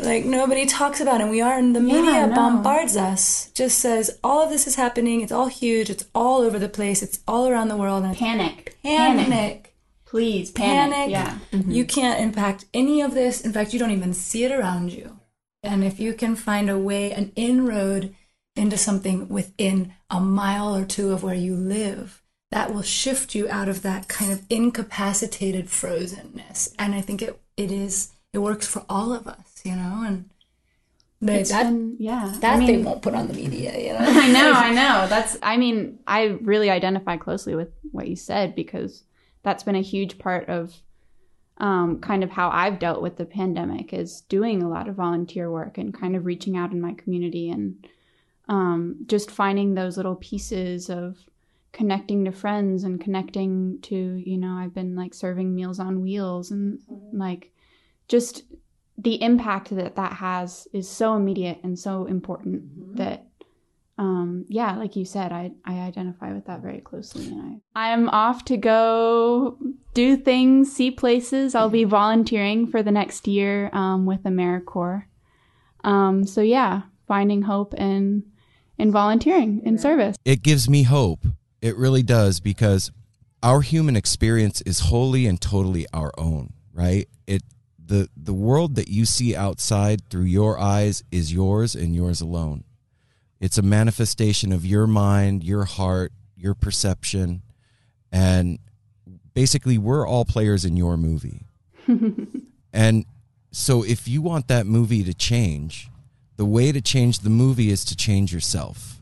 like 0.00 0.24
nobody 0.24 0.66
talks 0.66 1.00
about. 1.00 1.20
And 1.20 1.30
we 1.30 1.40
are 1.40 1.58
in 1.58 1.72
the 1.72 1.80
Yeah, 1.80 1.94
media 2.02 2.26
no. 2.26 2.34
bombards 2.34 2.96
us 2.96 3.50
just 3.54 3.78
says 3.78 4.18
all 4.22 4.42
of 4.44 4.50
this 4.50 4.66
is 4.66 4.74
happening. 4.76 5.20
It's 5.22 5.32
all 5.32 5.48
huge. 5.48 5.90
It's 5.90 6.04
all 6.14 6.42
over 6.42 6.58
the 6.58 6.68
place. 6.68 7.02
It's 7.02 7.20
all 7.26 7.48
around 7.48 7.68
the 7.68 7.76
world. 7.76 8.02
And 8.02 8.12
it's 8.12 8.20
Panic. 8.20 8.76
panic. 8.82 9.70
Please, 10.06 10.50
panic. 10.52 10.92
panic. 10.94 11.10
Yeah. 11.10 11.38
Mm-hmm. 11.52 11.70
you 11.72 11.84
can't 11.84 12.20
impact 12.20 12.66
any 12.72 13.00
of 13.00 13.14
this. 13.14 13.40
In 13.40 13.52
fact 13.52 13.72
you 13.72 13.78
don't 13.78 13.90
even 13.90 14.14
see 14.14 14.44
it 14.44 14.52
around 14.52 14.92
you. 14.92 15.18
And 15.62 15.82
if 15.82 15.98
you 15.98 16.12
can 16.12 16.36
find 16.36 16.68
a 16.68 16.78
way 16.78 17.10
an 17.12 17.32
inroad 17.34 18.14
into 18.56 18.76
something 18.76 19.28
within 19.28 19.92
a 20.10 20.20
mile 20.20 20.74
or 20.76 20.84
two 20.84 21.12
of 21.12 21.22
where 21.22 21.34
you 21.34 21.54
live 21.56 22.22
that 22.50 22.72
will 22.72 22.82
shift 22.82 23.34
you 23.34 23.48
out 23.48 23.68
of 23.68 23.82
that 23.82 24.06
kind 24.06 24.30
of 24.32 24.42
incapacitated 24.48 25.66
frozenness 25.66 26.72
and 26.78 26.94
i 26.94 27.00
think 27.00 27.20
it 27.20 27.40
it 27.56 27.72
is 27.72 28.12
it 28.32 28.38
works 28.38 28.66
for 28.66 28.84
all 28.88 29.12
of 29.12 29.26
us 29.26 29.60
you 29.64 29.74
know 29.74 30.02
and 30.06 30.30
they, 31.20 31.42
that 31.44 31.64
been- 31.64 31.96
yeah. 31.98 32.34
that 32.40 32.56
I 32.56 32.58
mean- 32.58 32.66
they 32.66 32.82
won't 32.82 33.02
put 33.02 33.14
on 33.14 33.28
the 33.28 33.34
media 33.34 33.78
you 33.78 33.92
know 33.92 33.98
I 34.00 34.30
know, 34.30 34.52
I 34.54 34.70
know. 34.72 35.06
That's, 35.08 35.38
I 35.42 35.56
mean, 35.56 35.98
I 36.06 36.38
really 36.42 36.68
identify 36.68 37.16
closely 37.16 37.54
with 37.54 37.68
what 37.92 38.08
you 38.08 38.16
said 38.16 38.54
because 38.54 39.04
that's 39.42 39.62
been 39.62 39.76
a 39.76 39.80
huge 39.82 40.18
part 40.18 40.48
of 40.48 40.74
um, 41.58 42.00
kind 42.00 42.24
of 42.24 42.30
how 42.30 42.50
I've 42.50 42.78
dealt 42.78 43.00
with 43.00 43.16
the 43.16 43.24
pandemic 43.24 43.92
is 43.94 44.22
doing 44.22 44.62
a 44.62 44.68
lot 44.68 44.88
of 44.88 44.96
volunteer 44.96 45.50
work 45.50 45.78
and 45.78 45.98
kind 45.98 46.14
of 46.16 46.26
reaching 46.26 46.56
out 46.56 46.72
in 46.72 46.80
my 46.80 46.92
community 46.92 47.48
and 47.48 47.86
um, 48.48 48.96
just 49.06 49.30
finding 49.30 49.74
those 49.74 49.96
little 49.96 50.16
pieces 50.16 50.90
of 50.90 51.16
connecting 51.72 52.24
to 52.24 52.32
friends 52.32 52.84
and 52.84 53.00
connecting 53.00 53.78
to, 53.82 53.96
you 53.96 54.38
know, 54.38 54.54
I've 54.54 54.74
been 54.74 54.94
like 54.94 55.14
serving 55.14 55.54
meals 55.54 55.80
on 55.80 56.00
wheels 56.02 56.50
and 56.50 56.78
like 57.12 57.52
just 58.08 58.44
the 58.98 59.20
impact 59.22 59.70
that 59.70 59.96
that 59.96 60.12
has 60.14 60.68
is 60.72 60.88
so 60.88 61.16
immediate 61.16 61.58
and 61.62 61.78
so 61.78 62.06
important 62.06 62.96
that 62.96 63.26
um 63.96 64.44
yeah 64.48 64.74
like 64.74 64.96
you 64.96 65.04
said 65.04 65.30
i 65.30 65.52
i 65.64 65.74
identify 65.74 66.32
with 66.32 66.46
that 66.46 66.60
very 66.60 66.80
closely 66.80 67.26
and 67.26 67.60
i 67.74 67.92
i'm 67.92 68.08
off 68.08 68.44
to 68.44 68.56
go 68.56 69.56
do 69.94 70.16
things 70.16 70.72
see 70.72 70.90
places. 70.90 71.54
I'll 71.54 71.70
be 71.70 71.84
volunteering 71.84 72.66
for 72.66 72.82
the 72.82 72.90
next 72.90 73.28
year 73.28 73.70
um, 73.72 74.06
with 74.06 74.24
americorps. 74.24 75.04
Um 75.84 76.24
so 76.26 76.40
yeah 76.40 76.82
finding 77.06 77.42
hope 77.42 77.74
in 77.74 78.24
in 78.78 78.90
volunteering 78.90 79.60
in 79.64 79.78
service 79.78 80.16
it 80.24 80.42
gives 80.42 80.68
me 80.68 80.84
hope. 80.84 81.20
It 81.60 81.76
really 81.76 82.02
does 82.02 82.40
because 82.40 82.90
our 83.42 83.60
human 83.60 83.96
experience 83.96 84.60
is 84.62 84.80
wholly 84.80 85.26
and 85.26 85.40
totally 85.40 85.86
our 85.92 86.12
own, 86.16 86.52
right? 86.72 87.08
It 87.26 87.42
the 87.86 88.08
the 88.16 88.32
world 88.32 88.74
that 88.76 88.88
you 88.88 89.04
see 89.04 89.36
outside 89.36 90.08
through 90.08 90.24
your 90.24 90.58
eyes 90.58 91.04
is 91.10 91.32
yours 91.32 91.74
and 91.74 91.94
yours 91.94 92.20
alone. 92.20 92.64
It's 93.40 93.58
a 93.58 93.62
manifestation 93.62 94.52
of 94.52 94.64
your 94.64 94.86
mind, 94.86 95.44
your 95.44 95.64
heart, 95.64 96.12
your 96.36 96.54
perception, 96.54 97.42
and 98.10 98.58
basically 99.34 99.76
we're 99.76 100.06
all 100.06 100.24
players 100.24 100.64
in 100.64 100.76
your 100.76 100.96
movie. 100.96 101.46
and 102.72 103.04
so 103.50 103.82
if 103.82 104.08
you 104.08 104.22
want 104.22 104.48
that 104.48 104.66
movie 104.66 105.04
to 105.04 105.12
change, 105.12 105.90
the 106.36 106.44
way 106.44 106.72
to 106.72 106.80
change 106.80 107.20
the 107.20 107.30
movie 107.30 107.70
is 107.70 107.84
to 107.86 107.96
change 107.96 108.32
yourself. 108.32 108.98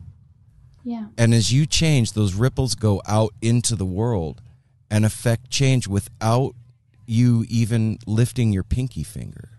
yeah 0.83 1.07
And 1.17 1.33
as 1.33 1.51
you 1.51 1.65
change, 1.65 2.13
those 2.13 2.33
ripples 2.33 2.75
go 2.75 3.01
out 3.07 3.33
into 3.41 3.75
the 3.75 3.85
world 3.85 4.41
and 4.89 5.05
affect 5.05 5.49
change 5.49 5.87
without 5.87 6.55
you 7.05 7.45
even 7.49 7.97
lifting 8.05 8.53
your 8.53 8.63
pinky 8.63 9.03
finger. 9.03 9.49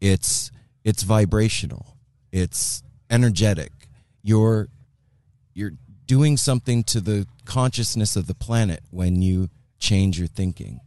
It's 0.00 0.50
it's 0.84 1.02
vibrational. 1.02 1.96
It's 2.32 2.82
energetic. 3.10 3.72
You're 4.22 4.68
you're 5.54 5.72
doing 6.06 6.36
something 6.36 6.82
to 6.84 7.00
the 7.00 7.26
consciousness 7.44 8.16
of 8.16 8.26
the 8.26 8.34
planet 8.34 8.82
when 8.90 9.22
you 9.22 9.48
change 9.78 10.18
your 10.18 10.28
thinking. 10.28 10.80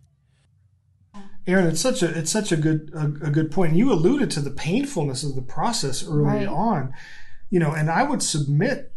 Aaron, 1.48 1.68
it's 1.68 1.82
such 1.82 2.02
a 2.02 2.18
it's 2.18 2.32
such 2.32 2.52
a 2.52 2.58
good 2.58 2.92
a, 2.94 3.28
a 3.28 3.32
good 3.32 3.52
point. 3.52 3.76
You 3.76 3.92
alluded 3.92 4.32
to 4.32 4.40
the 4.42 4.52
painfulness 4.52 5.24
of 5.24 5.36
the 5.36 5.42
process 5.42 6.04
early 6.04 6.24
Right. 6.24 6.48
on, 6.48 6.94
you 7.50 7.60
know, 7.60 7.72
and 7.72 7.90
I 7.90 8.04
would 8.04 8.24
submit 8.24 8.92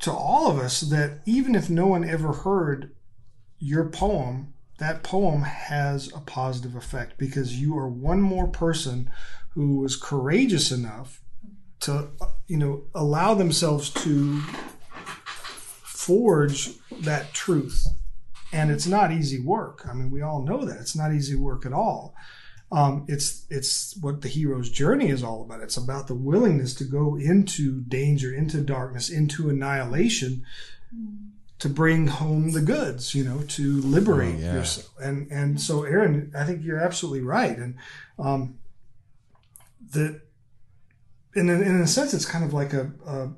to 0.00 0.12
all 0.12 0.50
of 0.50 0.58
us 0.58 0.80
that 0.80 1.20
even 1.24 1.54
if 1.54 1.70
no 1.70 1.86
one 1.86 2.04
ever 2.08 2.32
heard 2.32 2.94
your 3.58 3.88
poem, 3.88 4.52
that 4.78 5.02
poem 5.02 5.42
has 5.42 6.12
a 6.12 6.20
positive 6.20 6.74
effect 6.74 7.16
because 7.16 7.60
you 7.60 7.78
are 7.78 7.88
one 7.88 8.20
more 8.20 8.48
person 8.48 9.08
who 9.50 9.76
was 9.78 9.96
courageous 9.96 10.72
enough 10.72 11.20
to 11.80 12.08
you 12.48 12.56
know 12.58 12.82
allow 12.94 13.32
themselves 13.34 13.88
to 13.90 14.40
forge 15.24 16.70
that 17.00 17.32
truth 17.32 17.86
and 18.52 18.70
it's 18.70 18.86
not 18.86 19.10
easy 19.12 19.40
work. 19.40 19.86
I 19.88 19.94
mean, 19.94 20.10
we 20.10 20.20
all 20.22 20.42
know 20.42 20.64
that 20.64 20.80
it's 20.80 20.94
not 20.96 21.12
easy 21.12 21.34
work 21.34 21.64
at 21.66 21.72
all. 21.72 22.14
Um, 22.70 23.04
it's 23.08 23.44
it's 23.50 23.96
what 24.00 24.22
the 24.22 24.28
hero's 24.28 24.70
journey 24.70 25.08
is 25.08 25.22
all 25.22 25.42
about. 25.42 25.60
It's 25.62 25.76
about 25.76 26.06
the 26.06 26.14
willingness 26.14 26.74
to 26.76 26.84
go 26.84 27.16
into 27.16 27.80
danger, 27.82 28.32
into 28.34 28.62
darkness, 28.62 29.10
into 29.10 29.50
annihilation, 29.50 30.42
to 31.58 31.68
bring 31.68 32.06
home 32.06 32.52
the 32.52 32.62
goods. 32.62 33.14
You 33.14 33.24
know, 33.24 33.42
to 33.48 33.80
liberate 33.82 34.36
Oh, 34.36 34.38
yeah. 34.40 34.54
yourself. 34.54 34.88
And 35.02 35.30
and 35.30 35.60
so, 35.60 35.84
Aaron, 35.84 36.32
I 36.34 36.44
think 36.44 36.64
you're 36.64 36.80
absolutely 36.80 37.20
right. 37.20 37.56
And 37.58 37.74
um, 38.18 38.58
the 39.92 40.22
in 41.34 41.48
a, 41.50 41.54
in 41.54 41.80
a 41.80 41.86
sense, 41.86 42.14
it's 42.14 42.26
kind 42.26 42.44
of 42.44 42.52
like 42.54 42.72
a, 42.72 42.90
a 43.06 43.28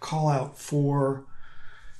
call 0.00 0.28
out 0.28 0.58
for 0.58 1.24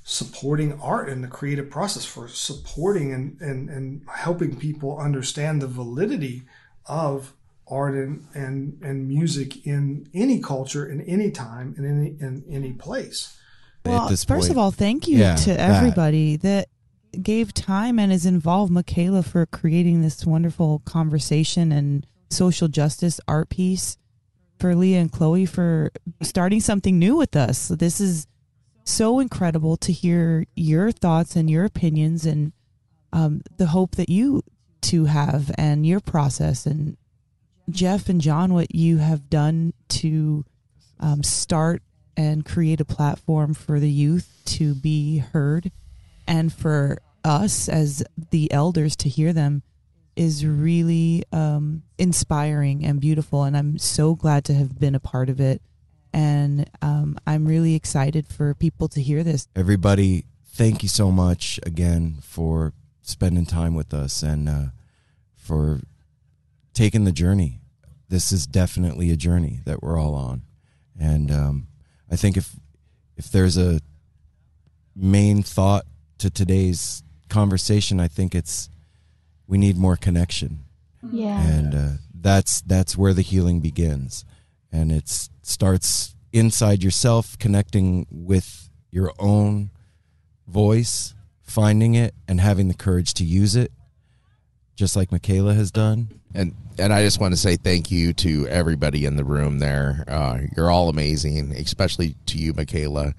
supporting 0.05 0.79
art 0.81 1.09
and 1.09 1.23
the 1.23 1.29
creative 1.29 1.71
process 1.71 2.05
for 2.05 2.27
supporting 2.29 3.13
and, 3.13 3.41
and, 3.41 3.71
and 3.71 4.03
helping 4.09 4.57
people 4.57 4.99
understand 4.99 5.63
the 5.63 5.67
validity 5.69 6.43
of 6.87 7.33
art 7.69 7.95
and, 7.95 8.27
and, 8.35 8.79
and 8.83 9.09
music 9.09 9.65
in 9.67 10.09
any 10.13 10.41
culture 10.41 10.85
in 10.85 11.01
any 11.03 11.31
time 11.31 11.75
in 11.79 11.85
any 11.85 12.09
in 12.21 12.45
any 12.51 12.73
place 12.73 13.39
Well, 13.87 14.09
first 14.09 14.27
point- 14.29 14.51
of 14.51 14.59
all, 14.59 14.73
thank 14.73 15.07
you 15.07 15.19
Yeah, 15.19 15.37
to 15.37 15.51
that. 15.51 15.61
everybody 15.61 16.37
that 16.39 16.69
gave 17.21 17.53
time 17.55 17.99
and 17.99 18.11
is 18.13 18.27
involved. 18.27 18.73
Michaela 18.73 19.23
for 19.23 19.45
creating 19.47 20.03
this 20.03 20.25
wonderful 20.27 20.81
conversation 20.85 21.71
and 21.71 22.07
social 22.31 22.69
justice 22.69 23.21
art 23.29 23.49
piece. 23.51 23.97
For 24.59 24.75
Leah 24.77 25.01
and 25.01 25.11
Chloe 25.13 25.45
for 25.45 25.91
starting 26.23 26.61
something 26.61 26.97
new 26.99 27.17
with 27.17 27.35
us. 27.37 27.69
This 27.69 28.01
is 28.01 28.27
so 28.85 29.21
incredible 29.21 29.77
to 29.79 29.93
hear 29.93 30.47
your 30.55 30.93
thoughts 30.93 31.37
and 31.37 31.51
your 31.51 31.65
opinions 31.65 32.27
and 32.27 32.53
um, 33.13 33.43
the 33.57 33.67
hope 33.67 33.97
that 33.97 34.09
you 34.09 34.43
two 34.81 35.05
have 35.05 35.51
and 35.57 35.87
your 35.87 36.01
process 36.01 36.67
and 36.67 36.97
Jeff 37.71 38.09
and 38.09 38.21
John, 38.21 38.53
what 38.53 38.75
you 38.75 38.99
have 38.99 39.31
done 39.31 39.73
to 39.89 40.45
um, 40.99 41.23
start 41.23 41.83
and 42.17 42.45
create 42.45 42.81
a 42.81 42.85
platform 42.85 43.55
for 43.55 43.81
the 43.81 43.91
youth 43.91 44.29
to 44.45 44.75
be 44.75 45.19
heard 45.19 45.71
and 46.27 46.53
for 46.53 46.99
us 47.25 47.69
as 47.69 48.03
the 48.31 48.53
elders 48.53 48.97
to 48.97 49.09
hear 49.09 49.33
them 49.33 49.63
is 50.17 50.45
really 50.45 51.25
um, 51.33 51.83
inspiring 51.99 52.85
and 52.85 53.01
beautiful. 53.01 53.45
And 53.45 53.57
I'm 53.57 53.79
so 53.79 54.15
glad 54.15 54.45
to 54.47 54.55
have 54.55 54.79
been 54.79 54.95
a 54.95 55.01
part 55.01 55.31
of 55.31 55.41
it. 55.41 55.63
And 56.13 56.69
um, 56.83 57.19
I'm 57.27 57.47
really 57.47 57.75
excited 57.75 58.27
for 58.27 58.55
people 58.55 58.89
to 58.89 59.01
hear 59.01 59.23
this. 59.23 59.49
Everybody, 59.57 60.25
thank 60.53 60.83
you 60.83 60.89
so 60.89 61.11
much 61.11 61.59
again 61.65 62.19
for 62.23 62.75
spending 63.03 63.47
time 63.47 63.75
with 63.75 63.95
us 63.95 64.23
and 64.23 64.49
uh, 64.49 64.65
for 65.35 65.81
taking 66.75 67.05
the 67.05 67.13
journey. 67.13 67.61
This 68.09 68.31
is 68.31 68.47
definitely 68.47 69.11
a 69.11 69.17
journey 69.17 69.61
that 69.65 69.83
we're 69.83 69.99
all 69.99 70.15
on, 70.15 70.43
and 71.01 71.31
um, 71.31 71.69
I 72.11 72.17
think 72.17 72.37
if 72.37 72.55
if 73.17 73.31
there's 73.31 73.57
a 73.57 73.81
main 74.95 75.43
thought 75.43 75.87
to 76.19 76.29
today's 76.29 77.03
conversation, 77.31 78.01
I 78.01 78.09
think 78.09 78.35
it's 78.35 78.69
we 79.47 79.57
need 79.57 79.79
more 79.79 79.97
connection, 79.97 80.65
yeah 81.11 81.41
and 81.41 81.75
uh, 81.75 81.89
that's 82.15 82.61
that's 82.61 82.99
where 82.99 83.15
the 83.15 83.23
healing 83.23 83.61
begins 83.61 84.27
and 84.73 84.91
it 84.91 85.09
starts 85.43 86.15
inside 86.33 86.83
yourself 86.83 87.39
connecting 87.39 88.07
with 88.11 88.71
your 88.91 89.13
own 89.19 89.71
voice 90.47 91.15
finding 91.43 91.95
it 91.95 92.15
and 92.27 92.41
having 92.41 92.69
the 92.69 92.75
courage 92.75 93.15
to 93.15 93.25
use 93.25 93.55
it 93.55 93.71
just 94.75 94.97
like 94.97 95.13
michaela 95.13 95.55
has 95.55 95.71
done 95.71 96.09
and 96.35 96.55
and 96.79 96.93
I 96.93 97.03
just 97.03 97.21
want 97.21 97.35
to 97.35 97.39
say 97.39 97.57
thank 97.57 97.91
you 97.91 98.13
to 98.15 98.49
everybody 98.49 99.05
in 99.05 99.17
the 99.17 99.25
room 99.25 99.59
there. 99.59 100.05
Uh, 100.09 100.39
you're 100.57 100.71
all 100.71 100.89
amazing, 100.89 101.53
especially 101.53 102.17
to 102.27 102.39
you, 102.39 102.55
Michaela. 102.55 103.15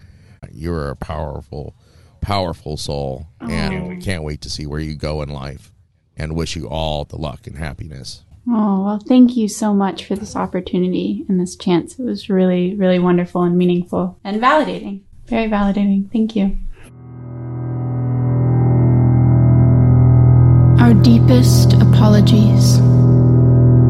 You're 0.52 0.90
a 0.90 0.96
powerful, 0.96 1.76
powerful 2.22 2.78
soul, 2.78 3.28
and 3.40 3.88
we 3.88 3.98
can't 3.98 4.24
wait 4.24 4.42
to 4.42 4.50
see 4.50 4.66
where 4.66 4.80
you 4.80 4.96
go 4.96 5.22
in 5.22 5.30
life. 5.30 5.72
And 6.16 6.36
wish 6.36 6.56
you 6.56 6.68
all 6.68 7.06
the 7.06 7.18
luck 7.18 7.48
and 7.48 7.58
happiness. 7.58 8.24
Oh, 8.46 8.84
well, 8.84 9.00
thank 9.00 9.38
you 9.38 9.48
so 9.48 9.74
much 9.74 10.06
for 10.06 10.16
this 10.16 10.36
opportunity 10.36 11.26
and 11.30 11.40
this 11.40 11.56
chance. 11.56 11.98
It 11.98 12.04
was 12.04 12.30
really, 12.30 12.76
really 12.76 13.00
wonderful 13.00 13.44
and 13.44 13.58
meaningful 13.58 14.20
and 14.24 14.42
validating. 14.42 15.02
Very 15.28 15.48
validating. 15.48 16.12
Thank 16.12 16.36
you. 16.36 16.58
Our 20.84 20.94
deepest 20.94 21.74
apologies. 21.74 22.80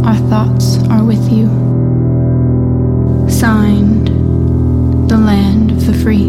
Our 0.06 0.18
thoughts 0.30 0.78
are 0.90 1.04
with 1.04 1.32
you. 1.32 1.48
Signed, 3.28 4.10
The 5.10 5.18
Land 5.18 5.72
of 5.72 5.88
the 5.88 5.94
Free. 5.96 6.28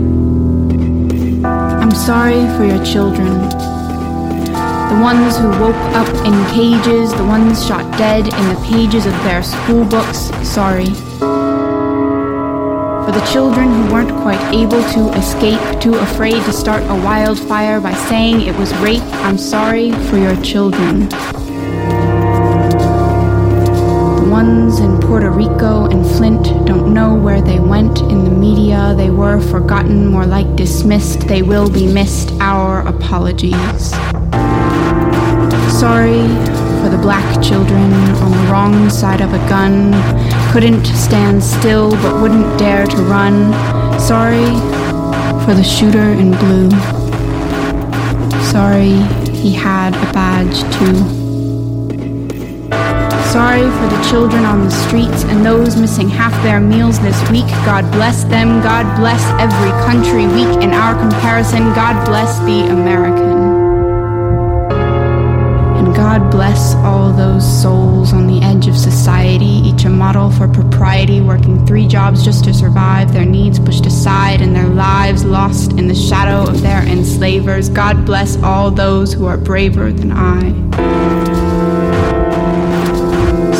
I'm 1.45 1.91
sorry 1.91 2.47
for 2.57 2.65
your 2.65 2.83
children. 2.83 3.51
The 4.91 5.01
ones 5.01 5.37
who 5.37 5.49
woke 5.61 5.75
up 5.95 6.09
in 6.25 6.35
cages, 6.55 7.13
the 7.15 7.25
ones 7.25 7.67
shot 7.67 7.91
dead 7.99 8.27
in 8.27 8.49
the 8.49 8.61
pages 8.67 9.07
of 9.07 9.13
their 9.25 9.43
school 9.43 9.85
books, 9.85 10.31
sorry. 10.47 10.93
For 13.05 13.13
the 13.13 13.27
children 13.31 13.69
who 13.69 13.93
weren't 13.93 14.13
quite 14.23 14.41
able 14.55 14.83
to 14.93 15.13
escape, 15.19 15.81
too 15.81 15.95
afraid 15.97 16.43
to 16.45 16.53
start 16.53 16.83
a 16.85 16.95
wildfire 17.05 17.81
by 17.81 17.93
saying 18.09 18.43
it 18.43 18.57
was 18.57 18.73
rape, 18.77 19.03
I'm 19.27 19.37
sorry 19.37 19.93
for 20.09 20.17
your 20.17 20.37
children. 20.43 21.09
The 24.21 24.31
ones 24.31 24.79
in 24.81 25.01
Puerto 25.01 25.31
Rico 25.31 25.87
and 25.87 26.07
Flint 26.07 26.45
don't 26.67 26.95
know 26.95 27.15
where 27.15 27.43
they 27.43 27.59
went 27.61 28.01
in 28.01 28.25
the 28.25 28.31
media. 28.31 28.95
They 28.97 29.11
were 29.11 29.41
forgotten, 29.41 30.07
more 30.07 30.27
like 30.27 30.57
dismissed. 30.57 31.29
They 31.29 31.43
will 31.43 31.69
be 31.71 31.87
missed. 31.93 32.33
Our 32.41 32.87
apologies. 32.87 33.93
Sorry 35.75 36.23
for 36.81 36.89
the 36.89 36.99
black 37.03 37.43
children 37.43 37.93
on 38.23 38.31
the 38.31 38.51
wrong 38.51 38.89
side 38.89 39.21
of 39.21 39.35
a 39.35 39.39
gun. 39.49 39.93
Couldn't 40.53 40.85
stand 40.87 41.43
still 41.43 41.91
but 41.91 42.23
wouldn't 42.23 42.57
dare 42.59 42.87
to 42.87 42.97
run. 43.03 43.53
Sorry 43.99 44.47
for 45.45 45.53
the 45.53 45.65
shooter 45.65 46.13
in 46.13 46.31
blue. 46.39 46.71
Sorry 48.45 49.03
he 49.35 49.53
had 49.53 49.95
a 49.95 50.13
badge 50.13 50.61
too. 50.79 50.95
Sorry 53.33 53.63
for 53.63 53.97
the 53.97 54.09
children 54.09 54.45
on 54.45 54.63
the 54.63 54.71
streets 54.71 55.25
and 55.25 55.45
those 55.45 55.77
missing 55.77 56.09
half 56.09 56.33
their 56.45 56.61
meals 56.61 57.01
this 57.01 57.19
week. 57.31 57.49
God 57.67 57.91
bless 57.91 58.23
them. 58.23 58.63
God 58.63 58.87
bless 58.97 59.23
every 59.41 59.71
country 59.85 60.29
weak 60.29 60.63
in 60.63 60.71
our 60.73 60.95
comparison. 60.95 61.75
God 61.75 62.07
bless 62.07 62.39
the 62.47 62.71
American. 62.71 63.34
God 65.95 66.31
bless 66.31 66.75
all 66.77 67.13
those 67.13 67.45
souls 67.63 68.13
on 68.13 68.27
the 68.27 68.41
edge 68.43 68.67
of 68.67 68.77
society, 68.77 69.45
each 69.45 69.85
a 69.85 69.89
model 69.89 70.31
for 70.31 70.49
propriety, 70.49 71.21
working 71.21 71.65
three 71.67 71.87
jobs 71.87 72.25
just 72.25 72.45
to 72.45 72.53
survive, 72.53 73.13
their 73.13 73.25
needs 73.25 73.59
pushed 73.61 73.87
aside, 73.87 74.41
and 74.41 74.55
their 74.55 74.67
lives 74.67 75.25
lost 75.25 75.73
in 75.73 75.87
the 75.87 75.95
shadow 75.95 76.51
of 76.51 76.63
their 76.63 76.83
enslavers. 76.83 77.69
God 77.69 78.05
bless 78.05 78.37
all 78.43 78.71
those 78.71 79.13
who 79.13 79.27
are 79.27 79.37
braver 79.37 79.93
than 79.93 80.11
I. 80.13 80.41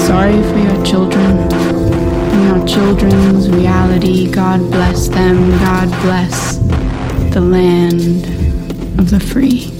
Sorry 0.07 0.43
for 0.43 0.59
your 0.59 0.85
children 0.85 1.39
and 1.39 2.59
your 2.59 2.67
children's 2.67 3.49
reality. 3.49 4.31
God 4.31 4.61
bless 4.71 5.09
them. 5.09 5.51
God 5.61 5.89
bless 6.03 6.59
the 7.33 7.41
land 7.41 8.27
of 8.99 9.11
the 9.11 9.21
free. 9.21 9.74